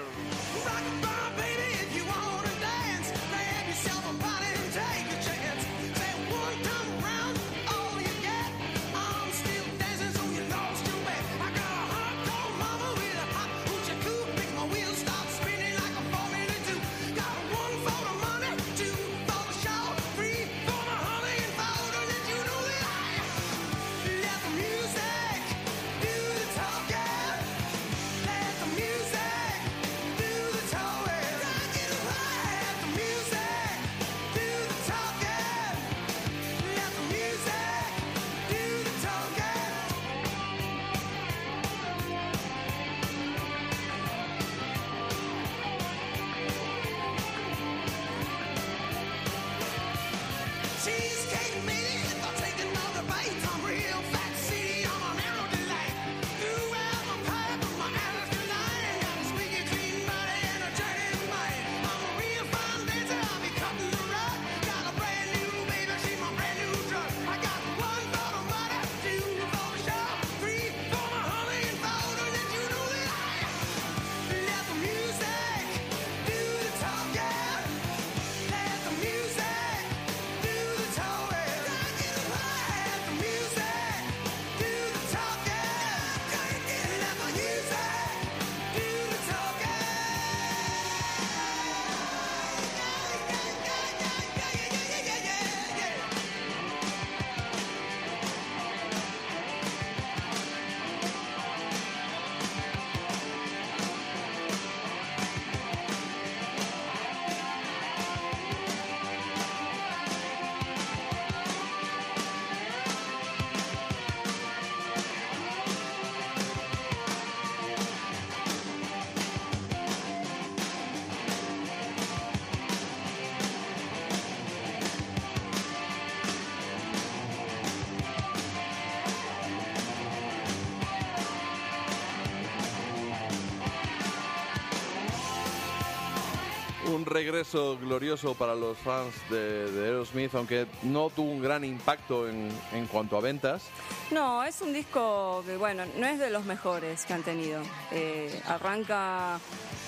[137.12, 142.50] Regreso glorioso para los fans de, de Aerosmith, aunque no tuvo un gran impacto en,
[142.72, 143.62] en cuanto a ventas.
[144.10, 147.62] No, es un disco que, bueno, no es de los mejores que han tenido.
[147.90, 149.38] Eh, arranca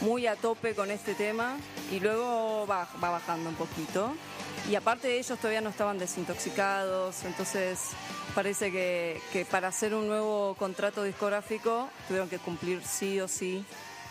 [0.01, 1.57] muy a tope con este tema
[1.91, 4.12] y luego va, va bajando un poquito.
[4.70, 7.91] Y aparte de ellos todavía no estaban desintoxicados, entonces
[8.35, 13.64] parece que, que para hacer un nuevo contrato discográfico tuvieron que cumplir sí o sí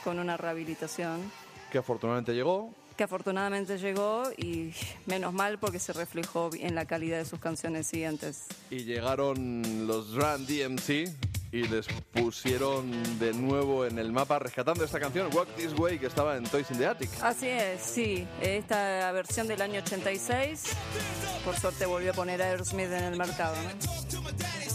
[0.03, 1.31] con una rehabilitación
[1.71, 2.69] que afortunadamente llegó.
[2.95, 4.73] Que afortunadamente llegó y
[5.05, 8.47] menos mal porque se reflejó en la calidad de sus canciones siguientes.
[8.69, 11.09] Y llegaron los Run DMC
[11.51, 16.07] y les pusieron de nuevo en el mapa rescatando esta canción, Walk This Way, que
[16.07, 17.09] estaba en Toys in the Attic.
[17.21, 18.27] Así es, sí.
[18.41, 20.63] Esta versión del año 86,
[21.45, 23.55] por suerte volvió a poner a Aerosmith en el mercado.
[23.55, 24.72] ¿no?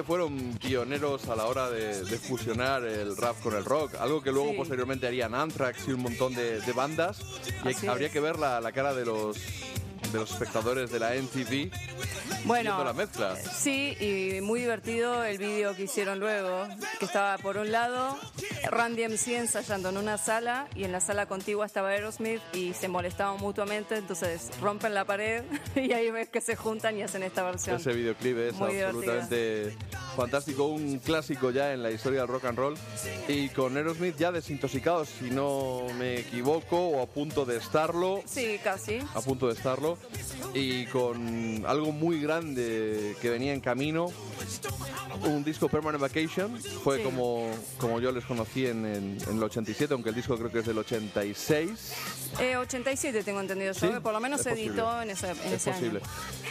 [0.00, 4.22] Que fueron pioneros a la hora de, de fusionar el rap con el rock, algo
[4.22, 4.56] que luego Sí.
[4.56, 7.18] posteriormente harían Anthrax y un montón de, de bandas.
[7.64, 8.12] Y Así habría es.
[8.14, 9.36] que ver la, la cara de los,
[10.10, 11.70] de los espectadores de la MTV
[12.46, 13.36] Bueno, la mezcla.
[13.36, 16.66] sí, y muy divertido el vídeo que hicieron luego,
[16.98, 18.16] que estaba por un lado
[18.68, 22.88] Randy MC ensayando en una sala y en la sala contigua estaba Aerosmith y se
[22.88, 25.42] molestaban mutuamente, entonces rompen la pared
[25.74, 27.76] y ahí ves que se juntan y hacen esta versión.
[27.76, 29.76] Ese videoclip es Muy absolutamente
[30.16, 32.74] fantástico, un clásico ya en la historia del rock and roll.
[33.28, 38.22] Y con Aerosmith ya desintoxicados, si no me equivoco, o a punto de estarlo.
[38.26, 38.98] Sí, casi.
[39.14, 39.96] A punto de estarlo.
[40.54, 44.08] Y con algo muy grande que venía en camino.
[45.24, 46.58] Un disco Permanent Vacation.
[46.82, 47.02] Fue Sí.
[47.04, 47.48] como,
[47.78, 50.66] como yo les conocí en, en- en el 87, aunque el disco creo que es
[50.66, 51.70] del 86.
[52.40, 55.36] Eh, 87 tengo entendido yo, Sí, que por lo menos se editó en ese, en
[55.38, 56.00] Es ese posible.
[56.00, 56.08] año.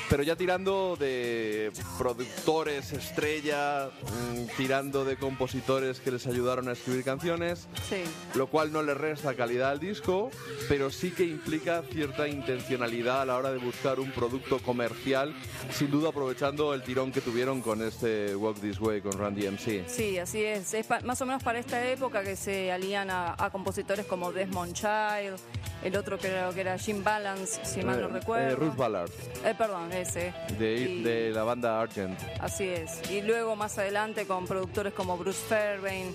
[0.09, 7.03] Pero ya tirando de productores estrella, mm, tirando de compositores que les ayudaron a escribir
[7.03, 8.03] canciones, Sí.
[8.35, 10.31] lo cual no le resta calidad al disco,
[10.67, 15.33] pero sí que implica cierta intencionalidad a la hora de buscar un producto comercial,
[15.77, 19.85] sin duda aprovechando el tirón que tuvieron con este Walk This Way con Randy MC.
[19.87, 20.73] Sí, así es.
[20.73, 24.73] Es más o menos para esta época que se alían a, a compositores como Desmond
[24.73, 25.37] Child,
[25.83, 28.47] el otro creo que era Jim Balance, si mal no Eh, recuerdo.
[28.51, 29.09] eh, Ruth Ballard,
[29.45, 30.33] Eh, perdón, ese.
[30.57, 32.19] de, Y- de la banda Argent.
[32.39, 33.09] Así es.
[33.09, 36.13] Y luego más adelante con productores como Bruce Fairbairn.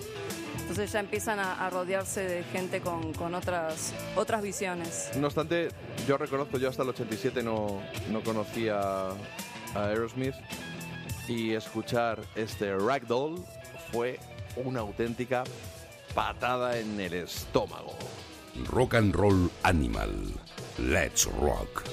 [0.61, 5.11] Entonces ya empiezan a, a rodearse de gente con, con otras, otras visiones.
[5.16, 5.68] No obstante,
[6.09, 9.14] yo reconozco, yo hasta el 87 no, no conocía a
[9.75, 10.35] Aerosmith
[11.29, 13.45] y escuchar este Ragdoll
[13.93, 14.18] fue
[14.57, 15.45] una auténtica
[16.15, 17.97] patada en el estómago.
[18.67, 20.11] Rock and Roll Animal.
[20.79, 21.85] Let's Rock.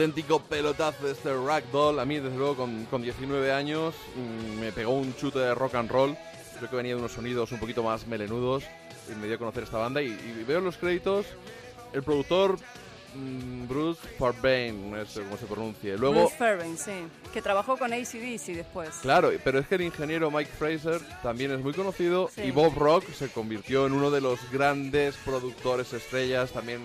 [0.00, 2.00] Auténtico pelotazo de este Ragdoll.
[2.00, 5.74] A mí, desde luego, con, con 19 años, mm, me pegó un chute de rock
[5.74, 6.16] and roll.
[6.56, 8.64] Creo que venía de unos sonidos un poquito más melenudos
[9.12, 10.00] y me dio a conocer esta banda.
[10.00, 11.26] Y, y veo los créditos
[11.92, 12.56] el productor
[13.14, 15.98] mm, Bruce Farbain, no sé cómo se pronuncie.
[15.98, 16.92] Luego, Bruce Fairbairn, sí.
[17.34, 18.88] Que trabajó con ACDC después.
[19.02, 22.40] Claro, pero es que el ingeniero Mike Fraser también es muy conocido Sí.
[22.44, 26.52] y Bob Rock se convirtió en uno de los grandes productores estrellas.
[26.52, 26.80] También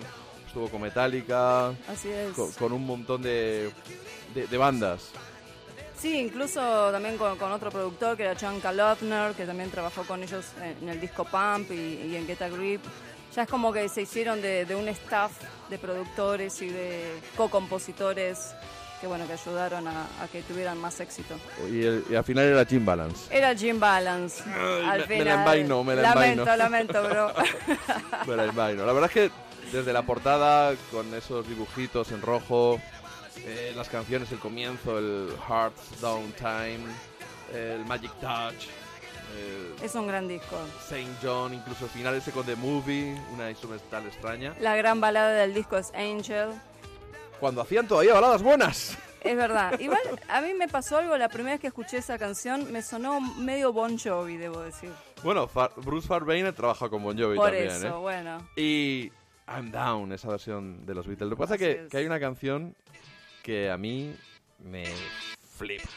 [0.56, 2.32] estuvo con Metallica, Así es.
[2.32, 3.70] con, con un montón de,
[4.34, 5.10] de- de bandas.
[6.00, 10.24] Sí, incluso también con, con otro productor que era John Kalotner, que también trabajó con
[10.24, 11.76] ellos en, en el disco Pump y,
[12.10, 12.82] y en Get a Grip.
[13.36, 15.32] Ya es como que se hicieron de, de un staff
[15.70, 18.54] de productores y de co-compositores
[19.02, 21.36] que bueno que ayudaron a, a que tuvieran más éxito.
[21.70, 23.36] Y, el- y al final era Jim Balance.
[23.38, 24.42] Era Jim Balance.
[24.42, 25.26] al me- me final.
[25.26, 26.56] la envaino, me la lamento, envaino.
[26.64, 27.34] lamento, bro.
[28.28, 28.86] Me la imagino.
[28.86, 32.80] La verdad es que desde la portada, con esos dibujitos en rojo,
[33.46, 36.80] eh, las canciones, el comienzo, el Hearts Down Time,
[37.54, 38.68] el Magic Touch,
[39.38, 40.56] eh, es un gran disco.
[40.88, 44.56] Saint John, incluso el final ese con The Movie, una instrumental extraña.
[44.60, 46.50] La gran balada del disco es Angel.
[47.40, 48.98] Cuando hacían todavía baladas buenas.
[49.22, 49.78] Es verdad.
[49.80, 50.00] Igual
[50.30, 53.74] a mí me pasó algo la primera vez que escuché esa canción, me sonó medio
[53.74, 54.92] Bon Jovi, debo decir.
[55.24, 57.92] Bueno, Far- Bruce Farbain trabaja con Bon Jovi Por también, eso, ¿eh?
[57.92, 58.48] bueno.
[58.56, 59.12] Y
[59.48, 61.30] I'm Down, esa versión de los Beatles.
[61.30, 61.90] Lo que pasa que, es.
[61.90, 62.76] que hay una canción
[63.44, 64.16] que a mí
[64.60, 64.86] me
[65.58, 65.90] flipa.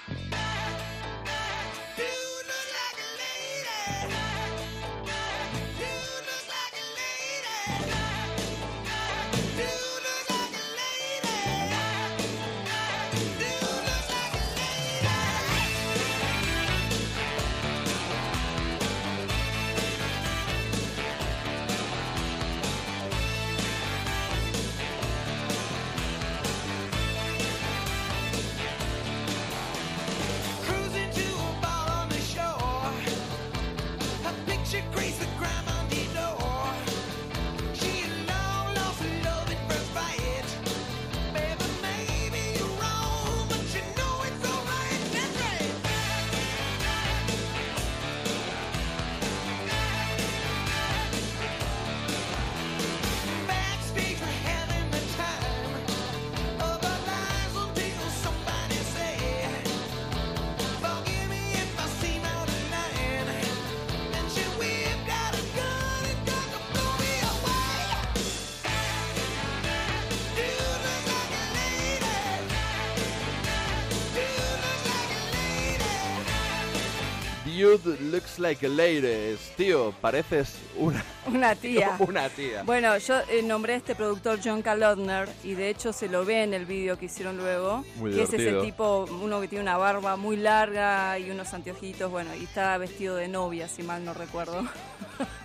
[78.49, 79.36] Like lady.
[79.57, 81.96] Tío, pareces una, Una tía.
[81.99, 82.62] una tía.
[82.62, 86.42] Bueno, yo eh, nombré a este productor John Kalodner y de hecho se lo ve
[86.42, 87.84] en el vídeo que hicieron luego.
[87.96, 88.62] Muy que es ese divertido.
[88.64, 93.16] tipo, uno que tiene una barba muy larga y unos anteojitos, bueno, y está vestido
[93.16, 94.64] de novia, si mal no recuerdo.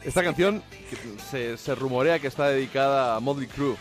[0.03, 0.63] Esta canción
[1.31, 3.75] se, se rumorea que está dedicada a Motley Crue.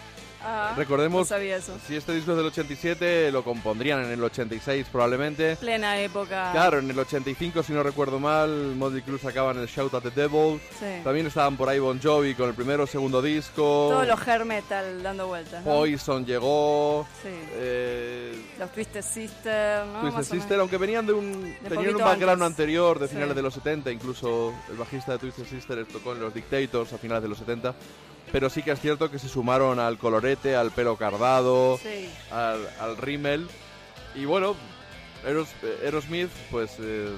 [0.44, 1.76] Ah, Recordemos, No sabía eso.
[1.86, 5.56] si este disco es del 87, lo compondrían en el 86 probablemente.
[5.56, 6.50] Plena época.
[6.52, 10.10] Claro, en el 85, si no recuerdo mal, Motley Crue sacaban el Shout at the
[10.10, 10.60] Devil.
[10.78, 10.86] Sí.
[11.04, 13.62] También estaban por ahí Bon Jovi con el primero o segundo disco.
[13.92, 15.64] Todos los hair metal dando vueltas.
[15.64, 15.70] ¿no?
[15.72, 17.06] Poison llegó.
[17.22, 17.28] Sí.
[17.54, 20.00] eh, Los Twisted Sister, ¿no?
[20.12, 22.46] Twisted Sister, aunque venían de un, tenían un background antes.
[22.58, 23.14] anterior de Sí.
[23.14, 26.98] finales de los 70, incluso el bajista de Twisted Sister tocó en los Dictators a
[26.98, 27.74] finales de los 70,
[28.32, 32.08] pero sí que es cierto que se sumaron al colorete, al pelo cardado, Sí.
[32.30, 33.48] al, al rímel,
[34.14, 34.56] y bueno,
[35.24, 35.54] Aeros-
[35.84, 37.08] Aerosmith, pues eh,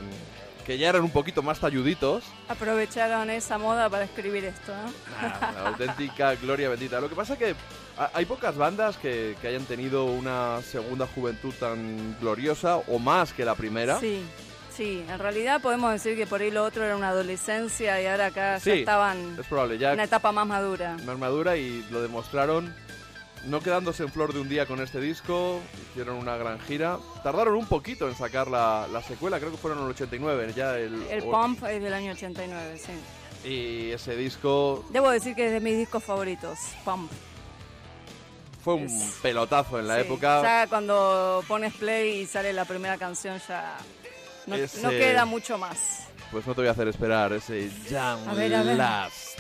[0.67, 4.93] que ya eran un poquito más talluditos, Aprovecharon esa moda para escribir esto, ¿no?
[5.29, 7.01] Nah, la auténtica gloria bendita.
[7.01, 7.55] Lo que pasa que
[7.99, 13.33] ha- hay pocas bandas que, que hayan tenido una segunda juventud tan gloriosa o más
[13.33, 13.99] que la primera.
[14.01, 14.23] Sí,
[14.77, 15.05] sí.
[15.09, 18.61] En realidad podemos decir que por ahí lo otro era una adolescencia y ahora acá
[18.61, 20.97] Sí, ya estaban Es probable, ya una etapa más madura.
[21.03, 22.75] una armadura y lo demostraron
[23.47, 25.61] no quedándose en flor de un día con este disco,
[25.91, 26.97] hicieron una gran gira.
[27.23, 30.79] Tardaron un poquito en sacar la, la secuela, creo que fueron en el 89 ya
[30.79, 33.49] el, El Pump es del año 89, sí.
[33.49, 37.13] y ese disco Debo decir que es de mis discos favoritos, Pump.
[38.65, 40.41] fue un Es- pelotazo en la Sí, época.
[40.43, 43.77] Ya cuando pones play y sale la primera canción ya
[44.47, 46.05] no, Ese- no queda mucho más.
[46.31, 48.77] Pues no te voy a hacer esperar ese Jam A ver, a ver.
[48.77, 49.39] Last.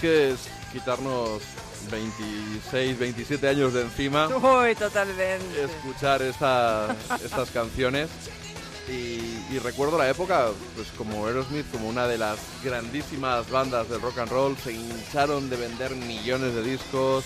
[0.00, 0.38] Que es
[0.72, 1.42] quitarnos
[1.90, 5.64] 26, 27 años de encima Uy, totalmente.
[5.64, 6.94] escuchar esta-
[7.24, 8.08] estas canciones.
[8.88, 14.00] Y, y recuerdo la época, pues como Aerosmith, como una de las grandísimas bandas del
[14.00, 17.24] rock and roll, se hincharon de vender millones de discos,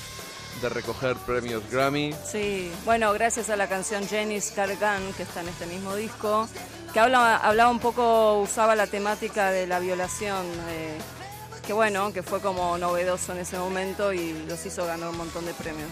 [0.60, 2.14] de recoger premios Grammy.
[2.30, 6.48] Sí, bueno, gracias a la canción Jenny's Cargan, que está en este mismo disco,
[6.92, 10.98] que habla, hablaba un poco, usaba la temática de la violación, eh,
[11.66, 15.46] que bueno, que fue como novedoso en ese momento y los hizo ganar un montón
[15.46, 15.90] de premios.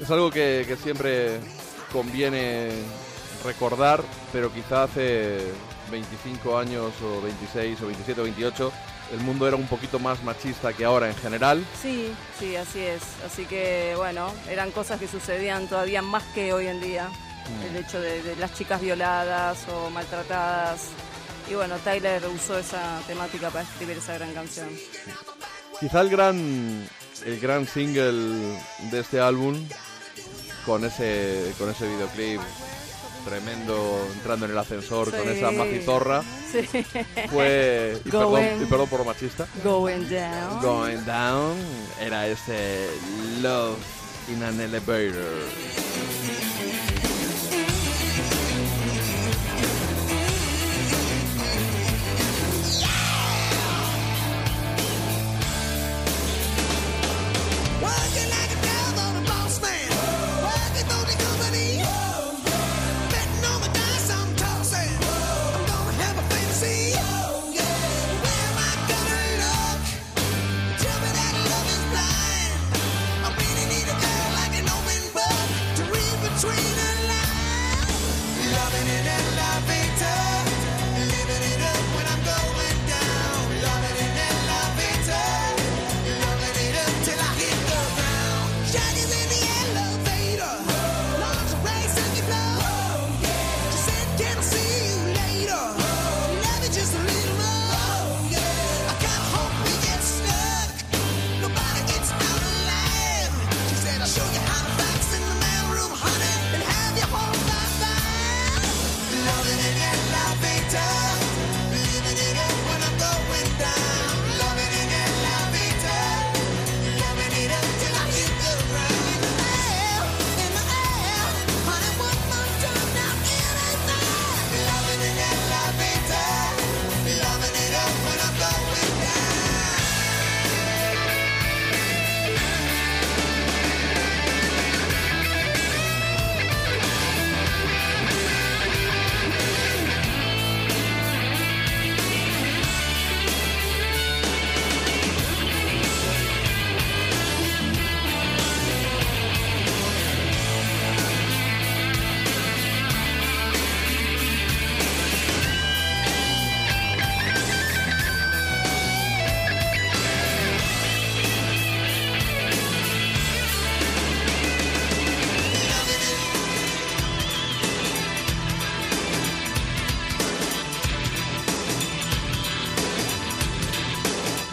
[0.00, 1.40] Es algo que, que siempre
[1.92, 2.70] conviene
[3.44, 4.02] recordar,
[4.32, 5.38] pero quizá hace
[5.90, 8.72] 25 años o 26 o 27 o 28
[9.12, 11.64] el mundo era un poquito más machista que ahora en general.
[11.80, 13.02] Sí, sí, así es.
[13.26, 17.08] Así que bueno, eran cosas que sucedían todavía más que hoy en día.
[17.68, 20.90] El hecho de, de las chicas violadas o maltratadas.
[21.48, 24.68] Y bueno, Tyler usó esa temática para escribir esa gran canción.
[25.78, 26.88] Quizá el gran
[27.24, 28.58] el gran single
[28.90, 29.56] de este álbum
[30.64, 32.40] con ese con ese videoclip
[33.26, 36.60] tremendo entrando en el ascensor con esa macizorra Sí.
[37.30, 40.62] fue y perdón, y perdón por lo machista Going down.
[40.62, 41.56] Going Down
[42.00, 42.88] era ese
[43.40, 43.78] Love
[44.28, 45.46] in an Elevator.
[57.90, 58.49] Working like a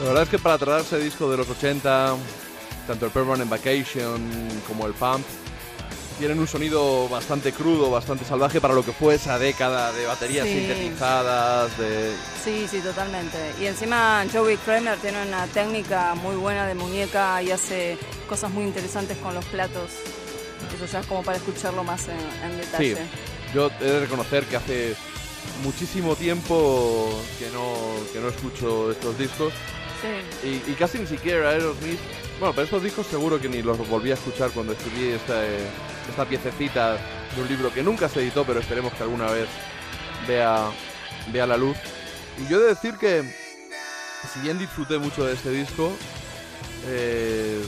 [0.07, 2.15] La verdad es que para tratar ese disco de los 80,
[2.87, 4.21] tanto el Permanent Vacation
[4.65, 5.25] como el Pump,
[6.17, 10.47] tienen un sonido bastante crudo, bastante salvaje para lo que fue esa década de baterías
[10.47, 10.53] Sí.
[10.53, 12.13] sintetizadas, de...
[12.41, 13.37] Sí, sí, totalmente.
[13.59, 17.97] Y encima Joey Kramer tiene una técnica muy buena de muñeca y hace
[18.29, 19.91] cosas muy interesantes con los platos.
[20.73, 22.97] Eso ya es como para escucharlo más en, en Sí, detalle.
[23.53, 24.95] yo he de reconocer que hace
[25.63, 27.73] muchísimo tiempo que no,
[28.13, 29.51] que no escucho estos discos
[30.01, 30.47] Sí.
[30.67, 31.99] y, y casi ni siquiera Aerosmith.
[32.39, 35.65] Bueno, pero estos discos seguro que ni los volví a escuchar cuando escribí esta, eh,
[36.09, 36.93] esta piececita
[37.35, 39.47] de un libro que nunca se editó, pero esperemos que alguna vez
[40.27, 40.69] vea,
[41.31, 41.77] vea la luz.
[42.37, 43.23] Y yo he de decir que,
[44.33, 45.91] si bien disfruté mucho de este disco,
[46.87, 47.63] eh,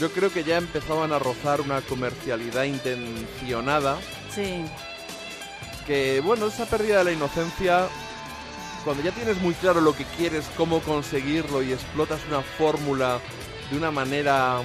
[0.00, 3.98] yo creo que ya empezaban a rozar una comercialidad intencionada
[4.32, 4.64] Sí,
[5.86, 7.88] que bueno, esa pérdida de la inocencia,
[8.86, 13.18] cuando ya tienes muy claro lo que quieres, cómo conseguirlo y explotas una fórmula
[13.68, 14.62] de una manera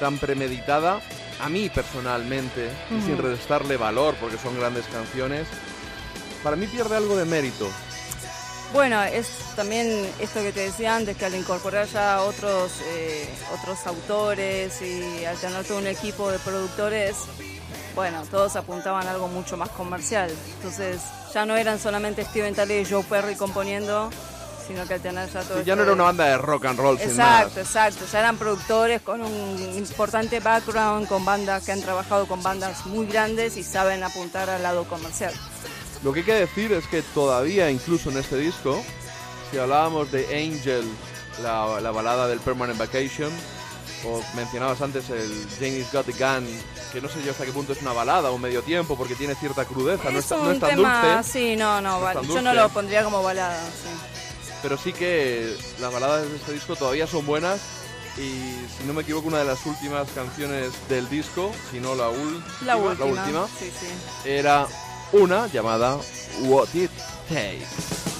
[0.00, 1.02] tan premeditada,
[1.38, 5.46] a mí personalmente, y sin restarle valor porque son grandes canciones,
[6.42, 7.68] para mí pierde algo de mérito.
[8.72, 13.86] Bueno, es también esto que te decía antes, que al incorporar ya otros, eh, otros
[13.86, 17.16] autores y al tener todo un equipo de productores,
[17.94, 20.30] bueno, todos apuntaban a algo mucho más comercial.
[20.56, 21.02] Entonces
[21.36, 24.08] ya no eran solamente Steven Tyler y Joe Perry componiendo,
[24.66, 26.98] sino que tener ya todo Sí, ya no era una banda de rock and roll
[26.98, 27.66] sin Exacto, más.
[27.66, 28.04] exacto.
[28.10, 33.04] Ya eran productores con un importante background, con bandas que han trabajado con bandas muy
[33.06, 35.34] grandes y saben apuntar al lado comercial.
[36.02, 38.82] Lo que hay que decir es que todavía, incluso en este disco,
[39.50, 40.90] si hablábamos de Angel,
[41.42, 43.30] la, la balada del Permanent Vacation,
[44.04, 46.46] o mencionabas antes el Janie's Got the Gun,
[46.92, 49.34] que no sé yo hasta qué punto es una balada o medio tiempo porque tiene
[49.34, 53.02] cierta crudeza, no es, no tan tema, dulce, sí, no, no, yo no lo pondría
[53.04, 53.64] como balada.
[53.66, 53.88] sí.
[54.62, 57.60] pero sí que las baladas de este disco todavía son buenas
[58.18, 58.30] y
[58.78, 62.76] si no me equivoco una de las últimas canciones del disco, si no la, última.
[62.76, 63.86] última, Sí, sí.
[64.24, 64.66] era
[65.12, 65.98] una llamada
[66.42, 66.90] What It
[67.28, 68.15] Takes.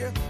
[0.00, 0.29] You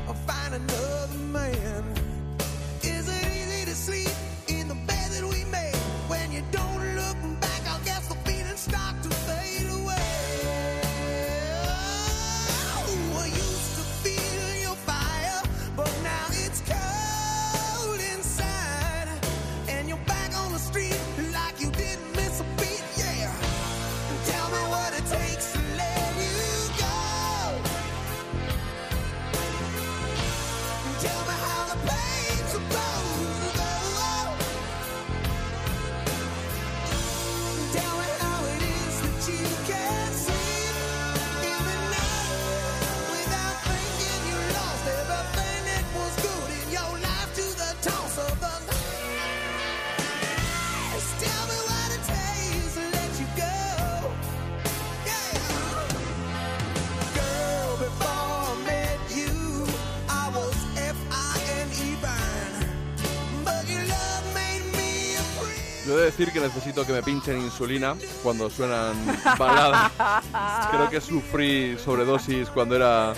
[66.20, 68.94] decir que necesito que me pinchen insulina cuando suenan
[69.38, 69.90] baladas.
[70.70, 73.14] Creo que sufrí sobredosis cuando era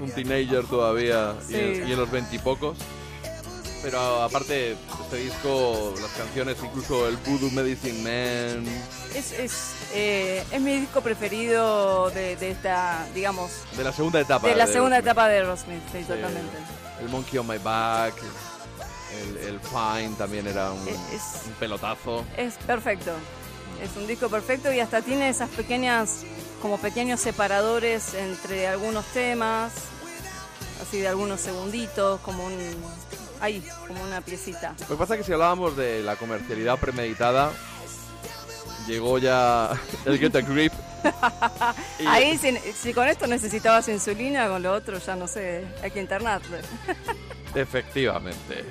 [0.00, 1.82] un teenager todavía y, en, Sí.
[1.88, 2.78] y en los veintipocos.
[3.82, 8.64] Pero aparte, este disco, las canciones, incluso el Voodoo Medicine Man,
[9.14, 14.48] Es, es, eh, es mi disco preferido de, de esta, digamos, de la segunda etapa.
[14.48, 15.04] de la segunda Aerosmith.
[15.12, 16.56] etapa de Aerosmith, sí, totalmente.
[17.00, 18.14] El Monkey on My Back,
[19.22, 22.24] el, el Fine también era un, Es- un pelotazo.
[22.36, 23.12] Es perfecto.
[23.82, 26.22] Es un disco perfecto y hasta tiene esas pequeñas,
[26.62, 29.72] como pequeños separadores entre algunos temas,
[30.82, 32.54] así de algunos segunditos, como un,
[33.40, 34.74] ahí, como una piecita.
[34.80, 37.52] Lo que pasa es que si hablábamos de la comercialidad premeditada,
[38.86, 39.70] llegó ya
[40.06, 40.72] el Get a Grip.
[42.00, 45.90] y- Ahí, si, si con esto necesitabas insulina, con lo otro ya no sé, hay
[45.90, 46.60] que internarte.
[47.54, 48.64] Efectivamente.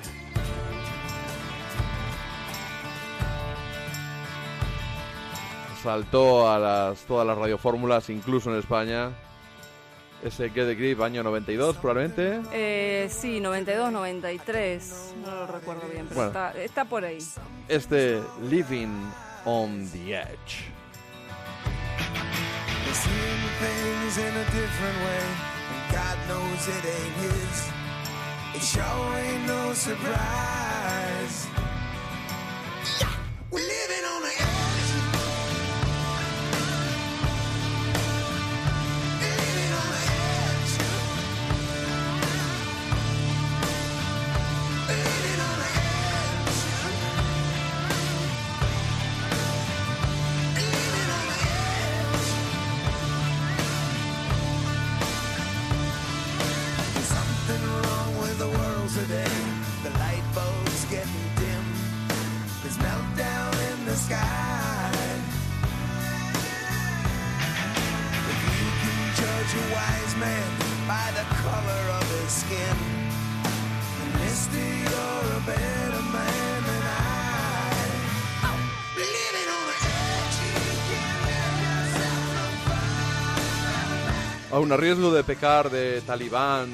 [5.85, 9.11] Saltó a las, todas las radiofórmulas, incluso en España.
[10.23, 12.41] Ese Get a Grip, año 92 probablemente.
[12.51, 16.27] Eh, sí, 92, 93, no lo recuerdo bien, pero Bueno.
[16.29, 17.19] está, está por ahí.
[17.67, 18.89] Este Living
[19.45, 20.65] on the Edge.
[22.87, 25.23] He's seeing things in a different way,
[25.69, 27.69] and God knows it ain't his.
[28.55, 31.47] It sure ain't no surprise.
[32.99, 33.09] Yeah,
[33.51, 34.94] we're living on the edge.
[72.27, 72.77] Skin,
[73.97, 78.49] then mister, you're a better man than I.
[78.97, 82.53] Living on the edge, you let yourself
[84.51, 86.69] Aún a riesgo de pecar de talibán,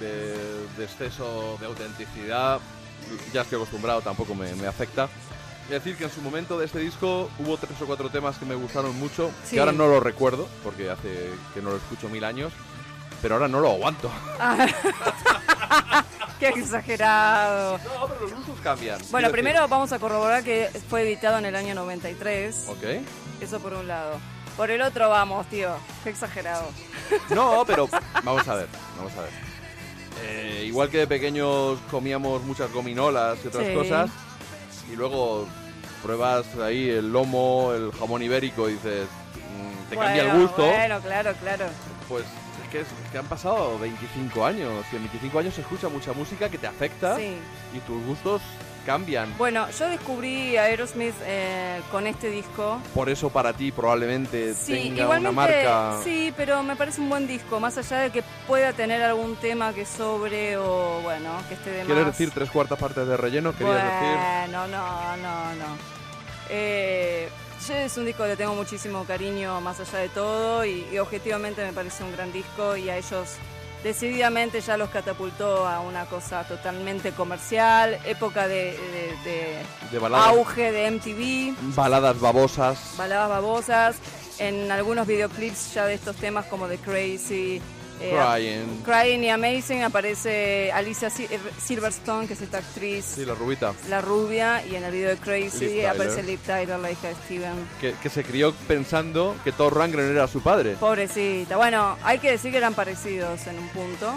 [0.00, 0.36] de,
[0.76, 2.60] de exceso de autenticidad,
[3.32, 5.08] ya estoy acostumbrado, tampoco me, me afecta.
[5.64, 8.44] Es decir, que en su momento de este disco hubo tres o cuatro temas que
[8.46, 9.54] me gustaron mucho, Sí.
[9.56, 12.52] que ahora no los recuerdo, porque hace que no lo escucho mil años.
[13.22, 14.10] Pero ahora no lo aguanto.
[16.40, 17.78] Qué exagerado.
[17.78, 18.98] No, pero los gustos cambian.
[19.10, 22.66] Bueno, primero vamos a corroborar que fue editado en el año 93.
[22.68, 23.00] decir-
[23.40, 24.18] Eso por un lado.
[24.56, 25.70] Por el otro vamos, tío.
[26.04, 26.64] Qué exagerado.
[26.64, 27.30] Ok.
[27.30, 27.88] No, pero
[28.22, 28.68] vamos a ver,
[28.98, 29.30] vamos a ver.
[30.24, 33.74] Eh, igual que de pequeños comíamos muchas gominolas y otras Sí.
[33.74, 34.10] cosas,
[34.90, 35.46] y luego
[36.02, 41.00] pruebas ahí el lomo, el jamón ibérico y dices, mm, te cambia el gusto, Bueno,
[41.00, 41.66] claro, claro.
[42.08, 42.24] pues
[42.66, 46.12] es que, es que han pasado 25 años, y en 25 años se escucha mucha
[46.12, 47.36] música que te afecta Sí.
[47.74, 48.42] y tus gustos
[48.84, 49.34] cambian.
[49.36, 52.78] Bueno, yo descubrí a Aerosmith eh, con este disco.
[52.94, 55.98] Por eso para ti probablemente Sí, tenga igualmente, una marca...
[56.04, 59.72] sí, pero me parece un buen disco, más allá de que pueda tener algún tema
[59.72, 62.12] que sobre o, bueno, que esté de ¿Quieres más.
[62.16, 63.52] decir tres cuartas partes de relleno?
[63.56, 64.16] Querías decir...
[64.18, 65.76] Bueno, no, no, no.
[66.48, 67.28] Eh,
[67.70, 71.64] es un disco que le tengo muchísimo cariño más allá de todo y, y objetivamente
[71.64, 73.36] me parece un gran disco y a ellos
[73.84, 79.56] decididamente ya los catapultó a una cosa totalmente comercial, época de, de- de
[79.92, 80.28] De baladas.
[80.28, 82.94] auge de MTV, Baladas babosas.
[82.96, 83.96] baladas babosas,
[84.38, 87.60] en algunos videoclips ya de estos temas como The Crazy.
[88.00, 88.82] Eh, Crying.
[88.84, 91.28] Crying y Amazing aparece Alicia Sil-
[91.62, 93.72] Silverstone, que es esta actriz Sí, la rubita.
[93.88, 97.14] la rubia y en el video de Crazy Liv aparece Liv Tyler, la hija de
[97.14, 97.68] Steven.
[97.80, 100.74] Que, que se crió pensando que Thor Rangren era su padre.
[100.78, 101.56] Pobrecita.
[101.56, 104.12] Bueno, hay que decir que eran parecidos en un punto.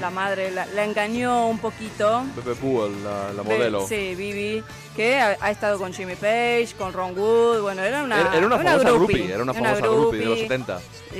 [0.00, 2.24] La madre la, la engañó un poquito.
[2.34, 3.86] Pepe Puel, la, la Be- modelo.
[3.86, 4.62] Sí, Vivi,
[4.94, 7.62] que ha, ha estado con Jimmy Page, con Ron Wood.
[7.62, 10.38] Bueno, era una, Era, era una famosa groupie, groupie, era una famosa groupie de los
[10.40, 10.80] 70.
[11.14, 11.18] Y,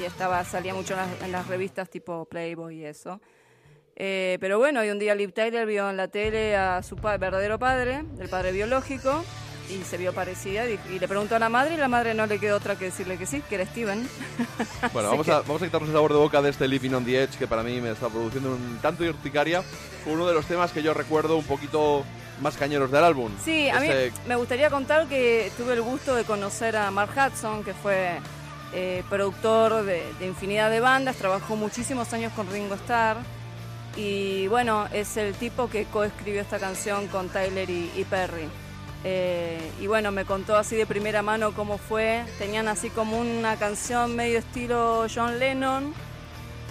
[0.00, 3.20] y estaba, salía mucho en las, en las revistas tipo Playboy y eso.
[4.00, 7.16] Eh, pero bueno, y un día Liv Tyler vio en la tele a su pa-
[7.16, 9.24] verdadero padre, el padre biológico,
[9.70, 12.26] y se vio parecida y, y le preguntó a la madre y la madre no
[12.26, 14.08] le quedó otra que decirle que sí, que era Steven.
[14.92, 17.04] Bueno, vamos que- a, vamos a quitarnos el sabor de boca de este Living on
[17.04, 19.62] the Edge que para mí me está produciendo un tanto de urticaria.
[20.04, 22.04] Fue uno de los temas que yo recuerdo un poquito
[22.40, 23.32] más cañeros del álbum.
[23.44, 27.10] Sí, a mí Ese- me gustaría contar que tuve el gusto de conocer a Mark
[27.16, 28.18] Hudson, que fue
[28.72, 33.16] eh, productor de, de infinidad de bandas, trabajó muchísimos años con Ringo Starr.
[33.96, 38.48] Y bueno, es el tipo que coescribió esta canción con Tyler y, y Perry.
[39.04, 42.24] Eh, y bueno, me contó así de primera mano cómo fue.
[42.38, 45.94] Tenían así como una canción medio estilo John Lennon.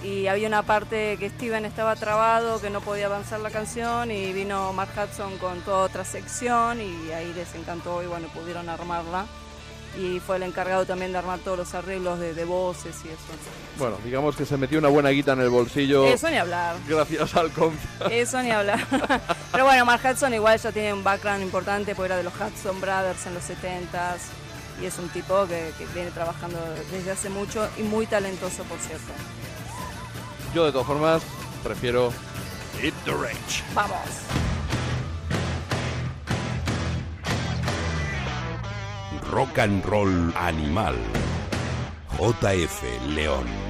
[0.04, 4.12] Y había una parte que Steven estaba trabado, que no podía avanzar la canción.
[4.12, 6.82] Y vino Mark Hudson con toda otra sección.
[6.82, 9.26] Y ahí les encantó y bueno, pudieron armarla.
[9.98, 13.18] Y fue el encargado también de armar todos los arreglos de, de voces y eso.
[13.80, 16.76] Bueno, digamos que se metió una buena guita en el bolsillo Eso ni hablar.
[16.88, 18.06] gracias al concierto.
[18.12, 18.80] Eso ni hablar.
[19.52, 22.80] Pero bueno, Mark Hudson igual ya tiene un background importante porque era de los Hudson
[22.80, 24.20] Brothers en los 70s
[24.82, 26.60] y es un tipo que, que viene trabajando
[26.92, 29.12] desde hace mucho y muy talentoso, por cierto.
[30.54, 31.24] Yo de todas formas
[31.64, 32.12] prefiero
[32.80, 33.64] Hit the Rage.
[33.74, 33.98] Vamos.
[39.38, 40.96] Rock and Roll Animal.
[42.18, 42.82] JF
[43.14, 43.67] León.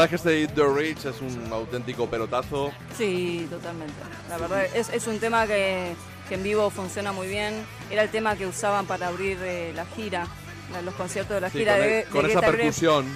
[0.00, 2.70] Verdad es que este the Rage es un auténtico pelotazo.
[2.96, 3.94] Sí, totalmente.
[4.28, 5.94] La verdad, es, es un tema que,
[6.28, 7.64] que en vivo funciona muy bien.
[7.90, 10.26] Era el tema que usaban para abrir eh, la gira,
[10.84, 13.06] los conciertos de la Sí, gira con, de, e- con de esa a percusión.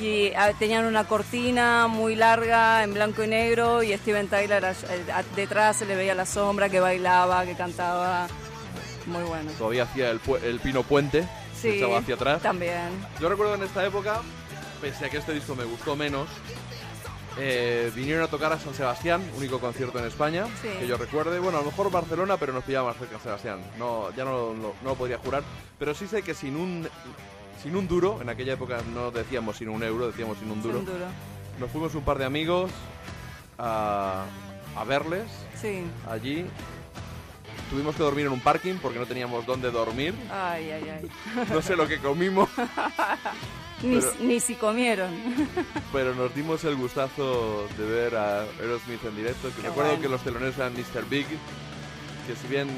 [0.00, 5.12] Y ah, tenían una cortina muy larga en blanco y negro y Steven Tyler eh,
[5.12, 8.26] a- detrás se le veía la sombra que bailaba, que cantaba.
[9.06, 9.50] Muy bueno.
[9.58, 11.28] Todavía hacía el, el pino puente,
[11.60, 12.40] Sí, hacia atrás.
[12.42, 12.88] también.
[13.20, 14.20] Yo recuerdo en esta época,
[14.82, 16.28] pese a que este disco me gustó menos,
[17.38, 20.68] eh, vinieron a tocar a San Sebastián, único concierto en España, Sí.
[20.80, 21.38] que yo recuerde.
[21.38, 23.60] Bueno, a lo mejor Barcelona, pero nos pillaba más cerca de Sebastián.
[23.78, 25.42] No, ya no, lo- no lo podría jurar.
[25.78, 26.86] Pero sí sé que sin un,
[27.62, 30.78] sin un duro, en aquella época no decíamos sin un euro, decíamos sin un duro,
[30.78, 31.06] Sin duro.
[31.60, 32.70] nos fuimos un par de amigos
[33.58, 34.24] a,
[34.76, 35.24] a verles
[35.60, 35.84] Sí.
[36.10, 36.44] allí.
[37.70, 40.14] Tuvimos que dormir en un parking porque no teníamos dónde dormir.
[40.30, 41.10] Ay, ay, ay.
[41.50, 42.48] No sé lo que comimos.
[43.82, 45.10] Ni, Pero- ni si comieron.
[45.92, 49.48] Pero nos dimos el gustazo de ver a Aerosmith en directo.
[49.48, 50.02] Que Qué recuerdo bueno.
[50.02, 51.04] que los teloneros eran Mr.
[51.08, 52.68] Big, que si bien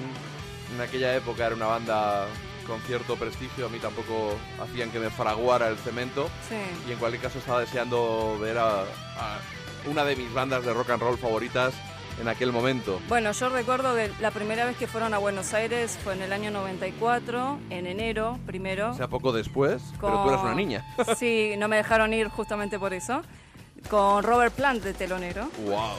[0.75, 2.27] en aquella época era una banda
[2.67, 6.31] con cierto prestigio, a mí tampoco hacían que me fraguara el cemento.
[6.49, 6.57] Sí.
[6.89, 9.39] Y en cualquier caso estaba deseando ver a, a
[9.87, 11.75] una de mis bandas de rock and roll favoritas
[12.21, 13.01] en aquel momento.
[13.09, 16.33] Bueno, yo recuerdo que la primera vez que fueron a Buenos Aires fue en el
[16.33, 18.91] año 94, en enero primero.
[18.91, 20.85] O sea, poco después, pero tú eras una con- niña.
[21.17, 23.23] Sí, no me dejaron ir justamente por eso.
[23.91, 25.49] Con Robert Plant de telonero.
[25.67, 25.97] ¡Wow!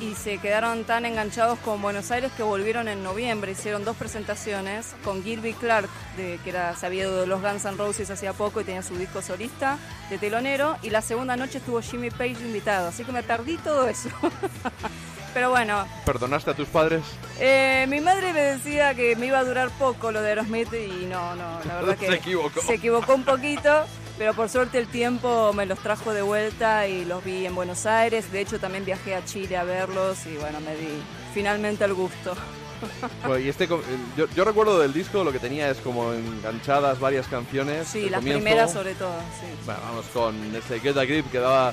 [0.00, 3.52] Y se quedaron tan enganchados con Buenos Aires que volvieron en noviembre.
[3.52, 8.10] Hicieron dos presentaciones con Gilby Clark, de, que era sabido de los Guns N' Roses
[8.10, 9.78] hacía poco y tenía su disco solista
[10.10, 10.76] de telonero.
[10.82, 12.88] Y la segunda noche estuvo Jimmy Page invitado.
[12.88, 14.08] Así que me perdí todo eso.
[15.34, 17.02] Pero bueno, ¿Perdonaste a tus padres?
[17.40, 21.06] eh, mi madre me decía que me iba a durar poco lo de Aerosmith y
[21.06, 22.60] no, no, la verdad que Se equivocó.
[22.62, 23.84] se equivocó un poquito,
[24.16, 27.84] pero por suerte el tiempo me los trajo de vuelta y los vi en Buenos
[27.84, 28.30] Aires.
[28.30, 31.02] De hecho también viajé a Chile a verlos y bueno, me di
[31.34, 32.34] finalmente el gusto.
[33.24, 33.80] Bueno, y este, yo,
[34.36, 37.88] yo recuerdo del disco lo que tenía es como enganchadas varias canciones.
[37.88, 39.46] Sí, las comienzo- primeras sobre todo, sí.
[39.64, 41.72] Bueno, vamos con ese Get a Grip que daba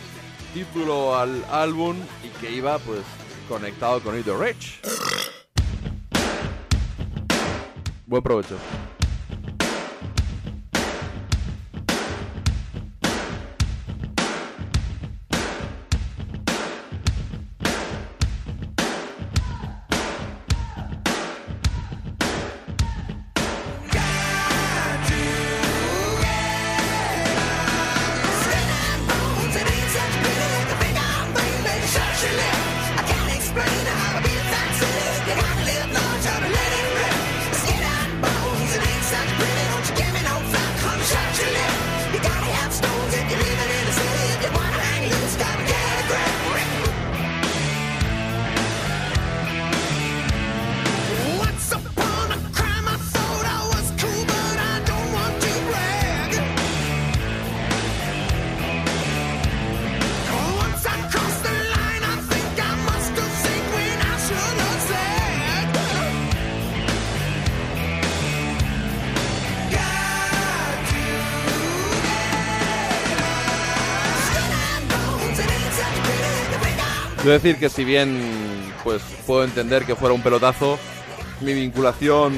[0.54, 3.02] título al álbum y que iba pues
[3.52, 4.80] conectado con the Rich.
[8.06, 8.56] Buen provecho.
[77.32, 78.20] Debo decir que si bien
[78.84, 80.78] pues puedo entender que fuera un pelotazo,
[81.40, 82.34] mi vinculación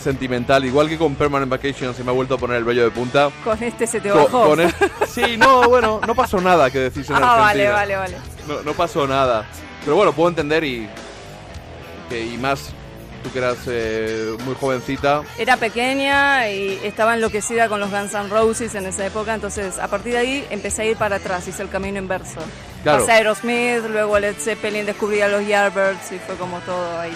[0.00, 2.90] sentimental, igual que con Permanent Vacation, se me ha vuelto a poner el vello de
[2.90, 3.28] punta.
[3.44, 4.46] Con este se te bajó.
[4.48, 4.74] con el-
[5.06, 7.72] Sí, no, bueno, no pasó nada que decís en ah, vale, Argentina.
[7.72, 8.16] vale, vale.
[8.48, 9.44] No, no pasó nada.
[9.84, 10.88] Pero bueno, puedo entender y,
[12.08, 12.70] que, y más
[13.22, 15.20] tú que eras eh, muy jovencita.
[15.36, 19.88] Era pequeña y estaba enloquecida con los Guns N' Roses en esa época, entonces a
[19.88, 22.40] partir de ahí empecé a ir para atrás, hice el camino inverso.
[22.82, 23.00] Claro.
[23.00, 27.12] Pasé a Aerosmith, luego Led Zeppelin, descubrí a los Yardbirds y fue como todo ahí.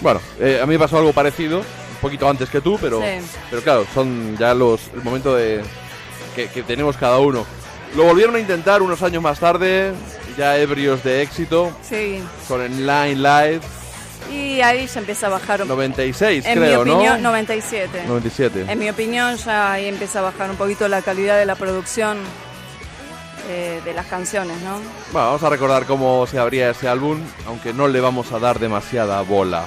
[0.00, 3.24] Bueno, eh, a mí me pasó algo parecido, un poquito antes que tú, pero, Sí.
[3.50, 5.62] pero claro, son ya los el momento de
[6.34, 7.46] que, que tenemos cada uno.
[7.94, 9.92] Lo volvieron a intentar unos años más tarde,
[10.36, 13.60] ya ebrios de éxito, Sí, con el Line Live
[14.30, 17.30] y ahí ya empieza a bajar un 96, En creo, mi opinión, ¿no?
[17.30, 18.02] 97.
[18.08, 18.64] 97.
[18.68, 22.18] En mi opinión ya ahí empieza a bajar un poquito la calidad de la producción
[23.48, 24.74] eh, de las canciones, ¿no?
[25.12, 28.58] Bueno, vamos a recordar cómo se abría ese álbum, aunque no le vamos a dar
[28.58, 29.64] demasiada bola,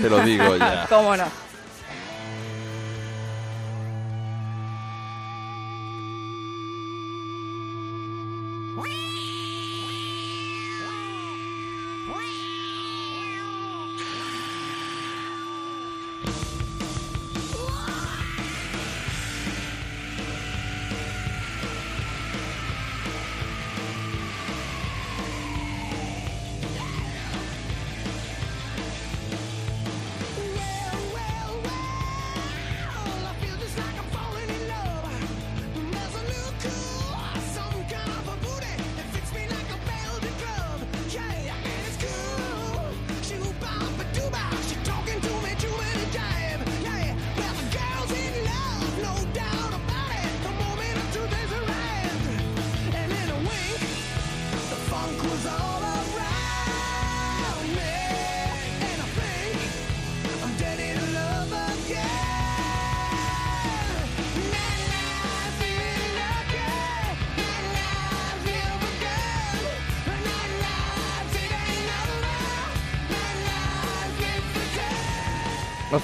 [0.00, 0.86] te lo digo ya.
[0.88, 1.49] ¿Cómo no?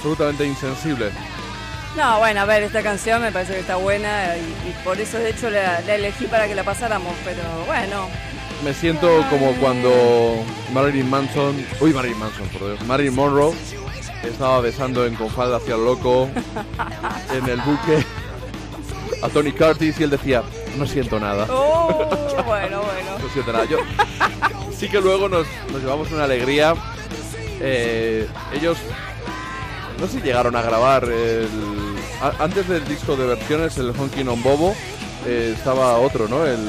[0.07, 1.11] Absolutamente insensible.
[1.95, 5.17] No, bueno, a ver, esta canción me parece que está buena y, y por eso
[5.17, 8.07] de hecho la, la elegí para que la pasáramos, pero bueno,
[8.63, 10.43] Me siento como cuando
[10.73, 13.53] Marilyn Manson, uy Marilyn Manson, por Dios, Marilyn Monroe
[14.23, 16.29] estaba besando en con falda hacia el loco
[17.33, 18.05] en el buque
[19.23, 20.43] a Tony Curtis y él decía,
[20.77, 21.47] no siento nada.
[21.49, 22.07] oh,
[22.45, 23.17] bueno, bueno.
[23.23, 23.65] No siento nada.
[23.65, 23.79] Yo,
[24.77, 26.75] sí que luego nos, nos llevamos una alegría.
[27.59, 28.77] Eh, ellos,
[29.99, 31.47] no sé si llegaron a grabar el,
[32.39, 34.75] antes del disco de versiones, el Honkin' on Bobo,
[35.25, 36.45] eh, estaba otro, ¿no?
[36.45, 36.59] El,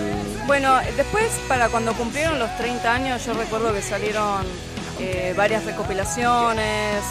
[0.47, 4.45] Bueno, después, para cuando cumplieron los 30 años, yo recuerdo que salieron
[4.99, 7.03] eh, varias recopilaciones.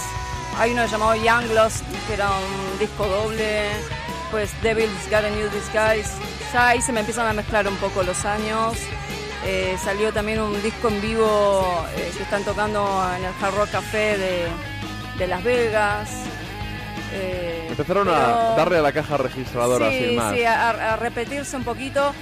[0.57, 3.69] Hay uno llamado Young Lost, que era un disco doble.
[4.31, 6.11] Pues Devil's Got a New Disguise.
[6.51, 8.77] Ya ahí se me empiezan a mezclar un poco los años.
[9.45, 12.85] Eh, salió también un disco en vivo que están tocando
[13.15, 14.47] en el Hard Rock Café de,
[15.17, 16.09] de Las Vegas.
[17.13, 20.33] Eh, empezaron a darle a la caja registradora sí, sin más.
[20.33, 22.13] Sí, a, a repetirse un poquito.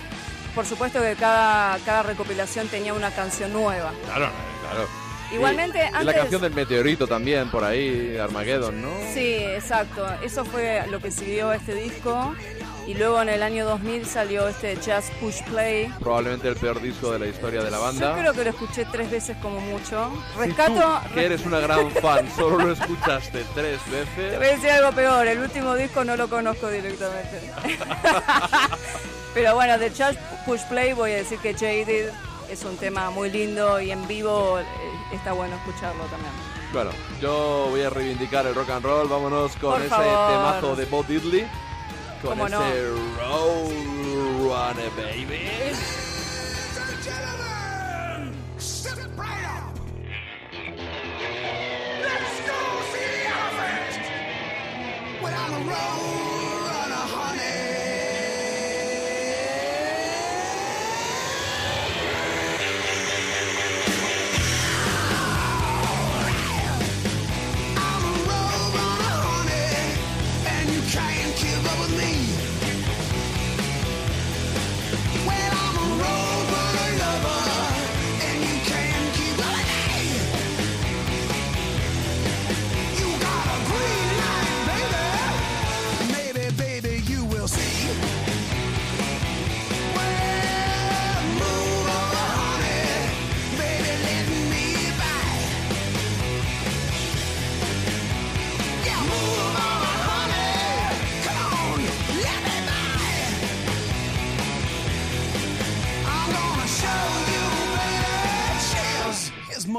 [0.53, 3.91] Por supuesto que cada, cada recopilación tenía una canción nueva.
[4.05, 4.29] Claro,
[4.61, 4.87] claro.
[5.31, 6.05] Igualmente, Y antes...
[6.05, 8.89] la canción del meteorito también, por ahí, Armageddon, ¿no?
[9.13, 10.05] Sí, exacto.
[10.23, 12.35] Eso fue lo que siguió este disco.
[12.87, 15.91] Y luego en el año 2000 salió este Just Push Play.
[15.99, 18.11] Probablemente el peor disco de la historia de la banda.
[18.11, 20.11] Yo creo que lo escuché tres veces como mucho.
[20.33, 21.01] Si Rescato...
[21.07, 24.37] tú, que eres una gran fan, solo lo escuchaste tres Te veces.
[24.37, 27.41] voy a decir algo peor, el último disco no lo conozco directamente.
[29.33, 32.11] Pero bueno, de Just Push Play voy a decir que Jaded
[32.49, 34.65] es un tema muy lindo y en vivo eh,
[35.13, 36.31] está bueno escucharlo también.
[36.73, 36.91] Bueno,
[37.21, 39.07] yo voy a reivindicar el rock and roll.
[39.07, 40.31] Vámonos con Por ese favor.
[40.31, 41.47] temazo de Bob Diddley.
[42.21, 42.61] Con ¿Cómo ese no?
[43.19, 45.49] Roll Runner Baby.
[52.01, 52.57] Let's go
[52.91, 53.95] see the elephant.
[55.69, 56.34] Road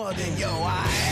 [0.07, 1.06] more than your eye.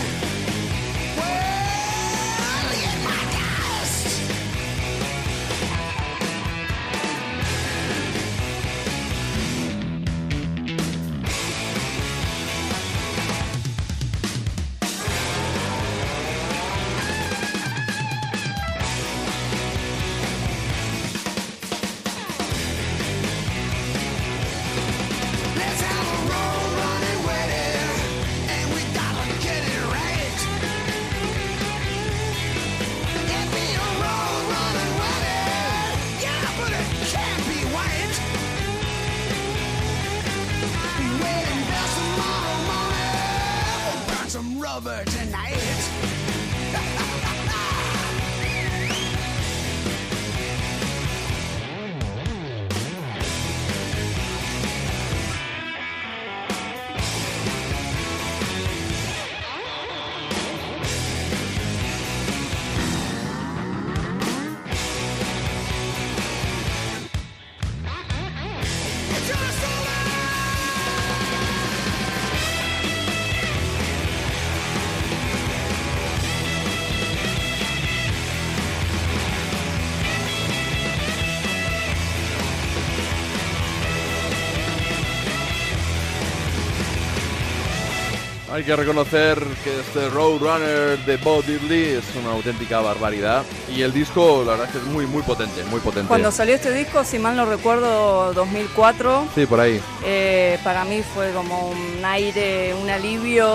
[88.55, 93.43] Hay que reconocer que este Roadrunner de Bob Diddley es una auténtica barbaridad.
[93.75, 96.07] Y el disco, la verdad es que es muy, muy potente, muy potente.
[96.07, 99.81] Cuando salió este disco, si mal no recuerdo, 2004, Sí, por ahí.
[100.05, 103.51] eh, para mí fue como un aire, un alivio,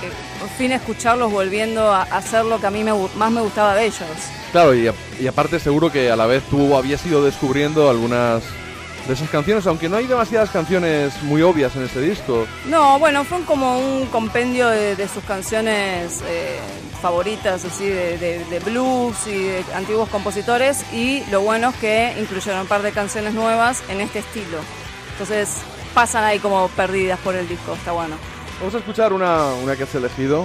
[0.00, 0.06] que
[0.38, 3.86] por fin escucharlos volviendo a hacer lo que a mí me más me gustaba de
[3.86, 4.06] ellos.
[4.52, 8.44] Claro, y, a- y aparte seguro que a la vez tú habías ido descubriendo algunas
[9.06, 12.46] de esas canciones, aunque no hay demasiadas canciones muy obvias en este disco.
[12.66, 16.58] No, bueno, fue como un compendio de, de sus canciones eh,
[17.02, 20.84] favoritas, así, de, de- de blues y de antiguos compositores.
[20.92, 24.58] Y lo bueno es que incluyeron un par de canciones nuevas en este estilo.
[25.12, 25.50] Entonces
[25.92, 28.16] pasan ahí como perdidas por el disco, está bueno.
[28.58, 30.44] Vamos a escuchar una, una que has elegido,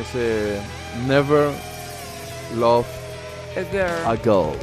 [0.00, 0.58] ese
[1.06, 1.50] Never
[2.56, 2.86] Love
[3.56, 4.06] A Girl.
[4.06, 4.56] a Girl.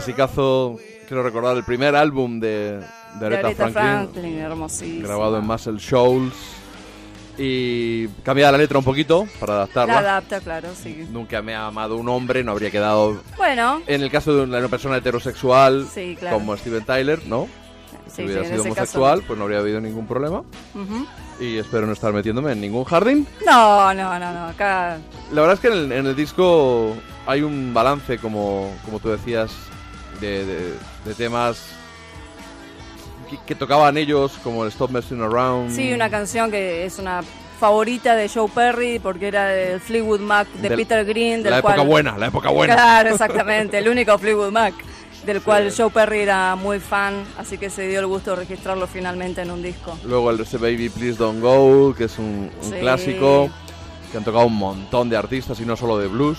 [0.00, 0.78] Clasicazo,
[1.08, 2.80] quiero recordar, el primer álbum de, de
[3.18, 5.08] De Aretha Aretha Franklin, Franklin, hermosísimo.
[5.08, 6.34] grabado en Muscle Shoals.
[7.38, 9.98] Y cambia la letra un poquito para La adaptarla.
[9.98, 11.06] adapta, claro, sí.
[11.10, 13.22] Nunca me ha amado un hombre, no habría quedado.
[13.38, 16.36] Bueno, En el caso de una persona heterosexual, Sí, claro.
[16.36, 17.46] como Steven Tyler, ¿no?
[18.06, 19.26] sí, si sí, hubiera en sido homosexual, caso.
[19.28, 20.40] pues no habría habido ningún problema.
[20.74, 21.06] Ujú.
[21.40, 23.26] Y espero no estar metiéndome en ningún jardín.
[23.46, 24.44] No, no, no, no.
[24.48, 24.98] Acá
[25.32, 26.94] La verdad es que en el, en el disco
[27.26, 29.50] hay un balance, como, como tú decías,
[30.20, 30.74] de, de-
[31.04, 31.58] de temas
[33.30, 35.74] que, que tocaban ellos, como el Stop Messing Around.
[35.74, 37.22] sí, una canción que es una
[37.58, 41.42] favorita de Joe Perry porque era del Fleetwood Mac de Del- Peter Green.
[41.42, 42.74] Del La cual, época buena, la época buena.
[42.74, 43.78] Claro, exactamente.
[43.78, 44.74] El único Fleetwood Mac
[45.24, 48.86] del cual Joe Perry era muy fan, así que se dio el gusto de registrarlo
[48.86, 49.98] finalmente en un disco.
[50.04, 52.76] Luego el ese Baby Please Don't Go, que es un, un Sí.
[52.78, 53.50] clásico,
[54.12, 56.38] que han tocado un montón de artistas y no solo de blues.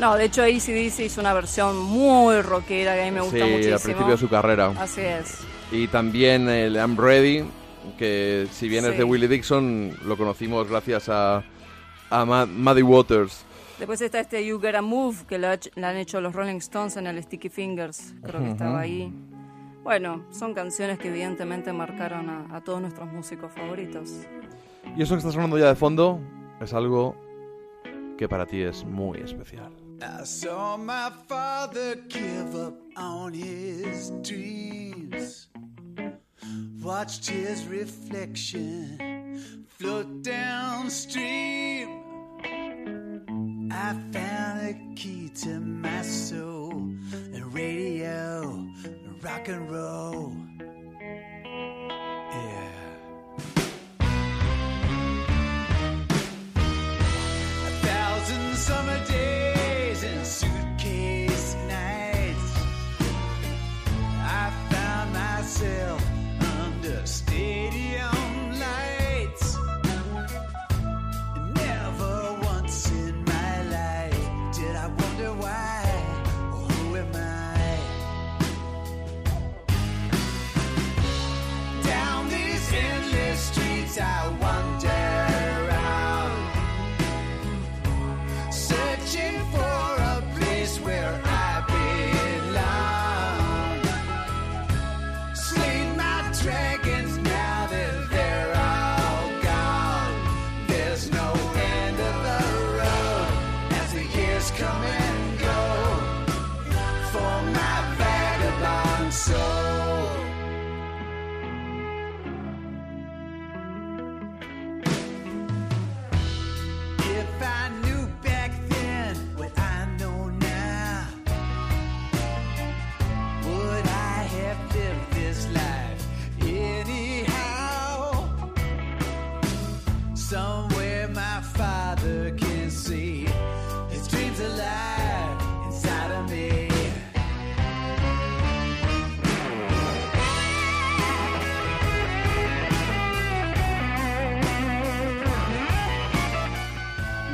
[0.00, 3.44] No, de hecho ACDC hizo una versión muy rockera que a mí me gusta sí,
[3.50, 3.74] muchísimo.
[3.76, 4.72] al principio de su carrera.
[4.78, 5.38] Así es.
[5.72, 7.44] Y también el I'm Ready,
[7.96, 8.98] que si bien es Sí.
[8.98, 11.42] de Willie Dixon, lo conocimos gracias a,
[12.10, 13.44] a Muddy Waters.
[13.78, 16.96] Después está este You Gotta Move, que lo, ha lo han hecho los Rolling Stones
[16.98, 19.12] en el Sticky Fingers, creo que estaba ahí.
[19.82, 24.12] Bueno, son canciones que evidentemente marcaron a, a todos nuestros músicos favoritos.
[24.96, 26.20] Y eso que está sonando ya de fondo
[26.60, 27.16] es algo
[28.16, 29.70] que para ti es muy especial.
[30.02, 35.48] I saw my father give up on his dreams.
[36.82, 39.16] Watched his reflection
[39.68, 42.02] float downstream.
[43.72, 48.42] I found a key to my soul and radio,
[48.84, 50.36] and rock and roll.
[52.30, 52.68] Yeah.
[57.66, 59.25] A thousand summer days
[65.58, 66.15] myself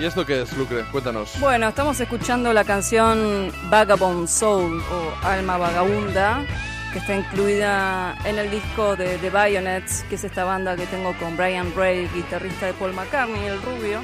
[0.02, 0.82] ¿Y esto qué es, Lucre?
[0.90, 1.38] Cuéntanos.
[1.38, 6.44] Bueno, estamos escuchando la canción Vagabond Soul o Alma Vagabunda,
[6.92, 11.16] que está incluida en el disco de The Bayonets, que es esta banda que tengo
[11.20, 14.00] con Brian Ray, guitarrista de Paul McCartney, el rubio.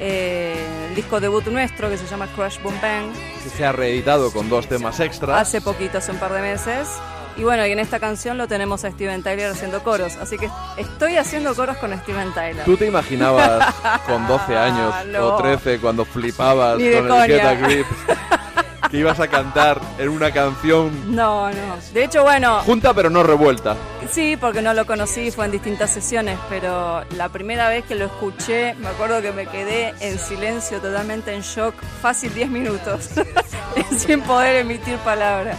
[0.00, 3.12] Eh, el disco debut nuestro que se llama Crash Boom Bang,
[3.44, 5.40] Que se ha reeditado con dos temas extras.
[5.40, 6.88] hace poquito, hace un par de meses.
[7.36, 10.48] Y bueno, y en esta canción lo tenemos a Steven Tyler haciendo coros, así que
[10.78, 12.64] estoy haciendo coros con Steven Tyler.
[12.64, 13.74] ¿Tú te imaginabas
[14.06, 15.26] con 12 años No.
[15.34, 17.54] o 13 cuando flipabas Ni con el Get a coña.
[17.68, 17.86] Grip
[18.90, 21.76] que ibas a cantar en una canción No, no.
[21.92, 23.76] De hecho, bueno, junta pero no revuelta?
[24.10, 28.06] Sí, porque no lo conocí, fue en distintas sesiones, pero la primera vez que lo
[28.06, 33.10] escuché, me acuerdo que me quedé en silencio, totalmente en shock, fácil 10 minutos,
[33.98, 35.54] sin poder emitir palabra.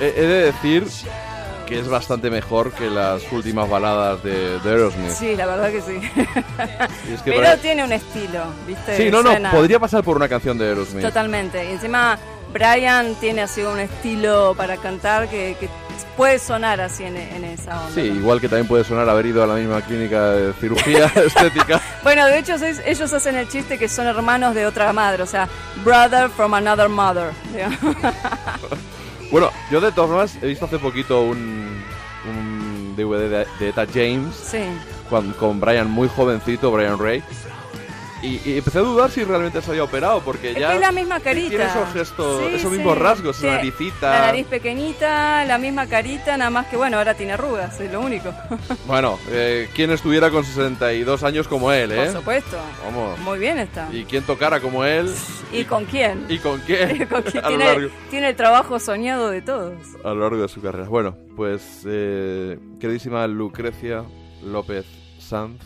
[0.00, 0.86] He, de decir
[1.66, 5.10] que es bastante mejor que las últimas baladas de, de Aerosmith.
[5.10, 6.00] Sí, la verdad que sí.
[7.12, 8.96] Es que Pero tiene un estilo, ¿viste?
[8.96, 11.04] Sí, no, no, Suena- podría pasar por una canción de Aerosmith.
[11.04, 11.64] Totalmente.
[11.64, 12.18] Y encima,
[12.52, 15.68] Brian tiene así un estilo para cantar que, que
[16.16, 17.94] puede sonar así en, en esa onda.
[17.94, 21.80] Sí, igual que también puede sonar haber ido a la misma clínica de cirugía estética.
[22.02, 25.26] Bueno, de hecho es- ellos hacen el chiste que son hermanos de otra madre, o
[25.26, 25.48] sea,
[25.84, 27.30] brother from another mother.
[27.54, 27.78] digamos.
[29.30, 31.82] Bueno, yo de todas formas he visto hace poquito un,
[32.28, 34.58] un DVD de, de Eta James Sí.
[35.08, 37.22] con, con Brian muy jovencito, Brian Ray.
[38.22, 40.92] Y, y empecé a dudar si realmente se había operado, porque Es ya es la
[40.92, 41.48] misma carita.
[41.48, 42.76] tiene esos gestos, Sí, esos sí.
[42.76, 44.10] mismos rasgos, esa Tiene naricita.
[44.10, 48.00] La nariz pequeñita, la misma carita, nada más que bueno, ahora tiene arrugas, es lo
[48.00, 48.30] único.
[48.86, 52.12] Bueno, eh, ¿quién estuviera con 62 años como él, Por eh?
[52.12, 52.58] supuesto.
[52.84, 53.18] Vamos.
[53.20, 53.88] Muy bien está.
[53.92, 55.10] ¿Y quién tocara como él?
[55.52, 56.26] ¿Y con quién?
[56.28, 57.06] ¿Y con qué?
[57.10, 59.72] Con quién tiene, largo, tiene el trabajo soñado de todos.
[60.04, 60.88] a lo largo de su carrera.
[60.88, 64.04] Bueno, pues, eh, queridísima Lucrecia
[64.44, 64.84] López
[65.18, 65.60] Sanz,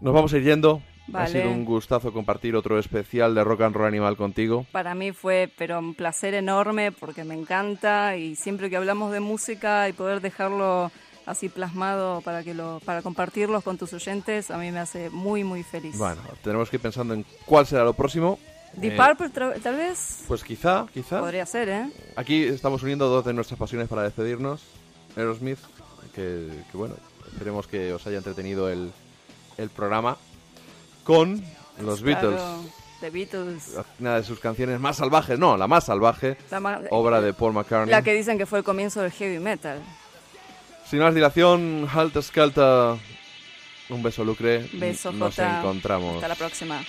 [0.00, 0.80] nos vamos a ir yendo.
[1.08, 1.30] Ha Vale.
[1.30, 4.66] sido un gustazo compartir otro especial de Rock and Roll Animal contigo.
[4.72, 9.20] Para mí fue pero un placer enorme porque me encanta y siempre que hablamos de
[9.20, 10.90] música y poder dejarlo
[11.24, 15.44] así plasmado para que lo para compartirlos con tus oyentes a mí me hace muy
[15.44, 15.96] muy feliz.
[15.96, 18.38] Bueno, tenemos que ir pensando en cuál será lo próximo.
[18.74, 21.20] Deep Eh, Purple tal vez Pues quizá, quizá.
[21.20, 21.90] podría ser, ¿eh?
[22.16, 24.62] Aquí estamos uniendo dos de nuestras pasiones para despedirnos.
[25.16, 25.58] Aerosmith,
[26.14, 26.94] que, que bueno,
[27.32, 28.90] esperemos que os haya entretenido el,
[29.56, 30.16] el programa.
[31.06, 31.42] Con
[31.80, 32.34] los Beatles.
[32.34, 32.64] Claro,
[33.00, 33.76] The Beatles.
[34.00, 37.52] Una de sus canciones más salvajes, no, la más salvaje, La, ma- obra de Paul
[37.52, 37.90] McCartney.
[37.90, 39.80] la que dicen que fue el comienzo del heavy metal.
[40.88, 42.96] Sin más dilación, Halt Skelta.
[43.88, 44.68] Un beso, Lucre.
[44.72, 45.58] Beso, Nos Jota.
[45.60, 46.16] encontramos.
[46.16, 46.80] Hasta la próxima.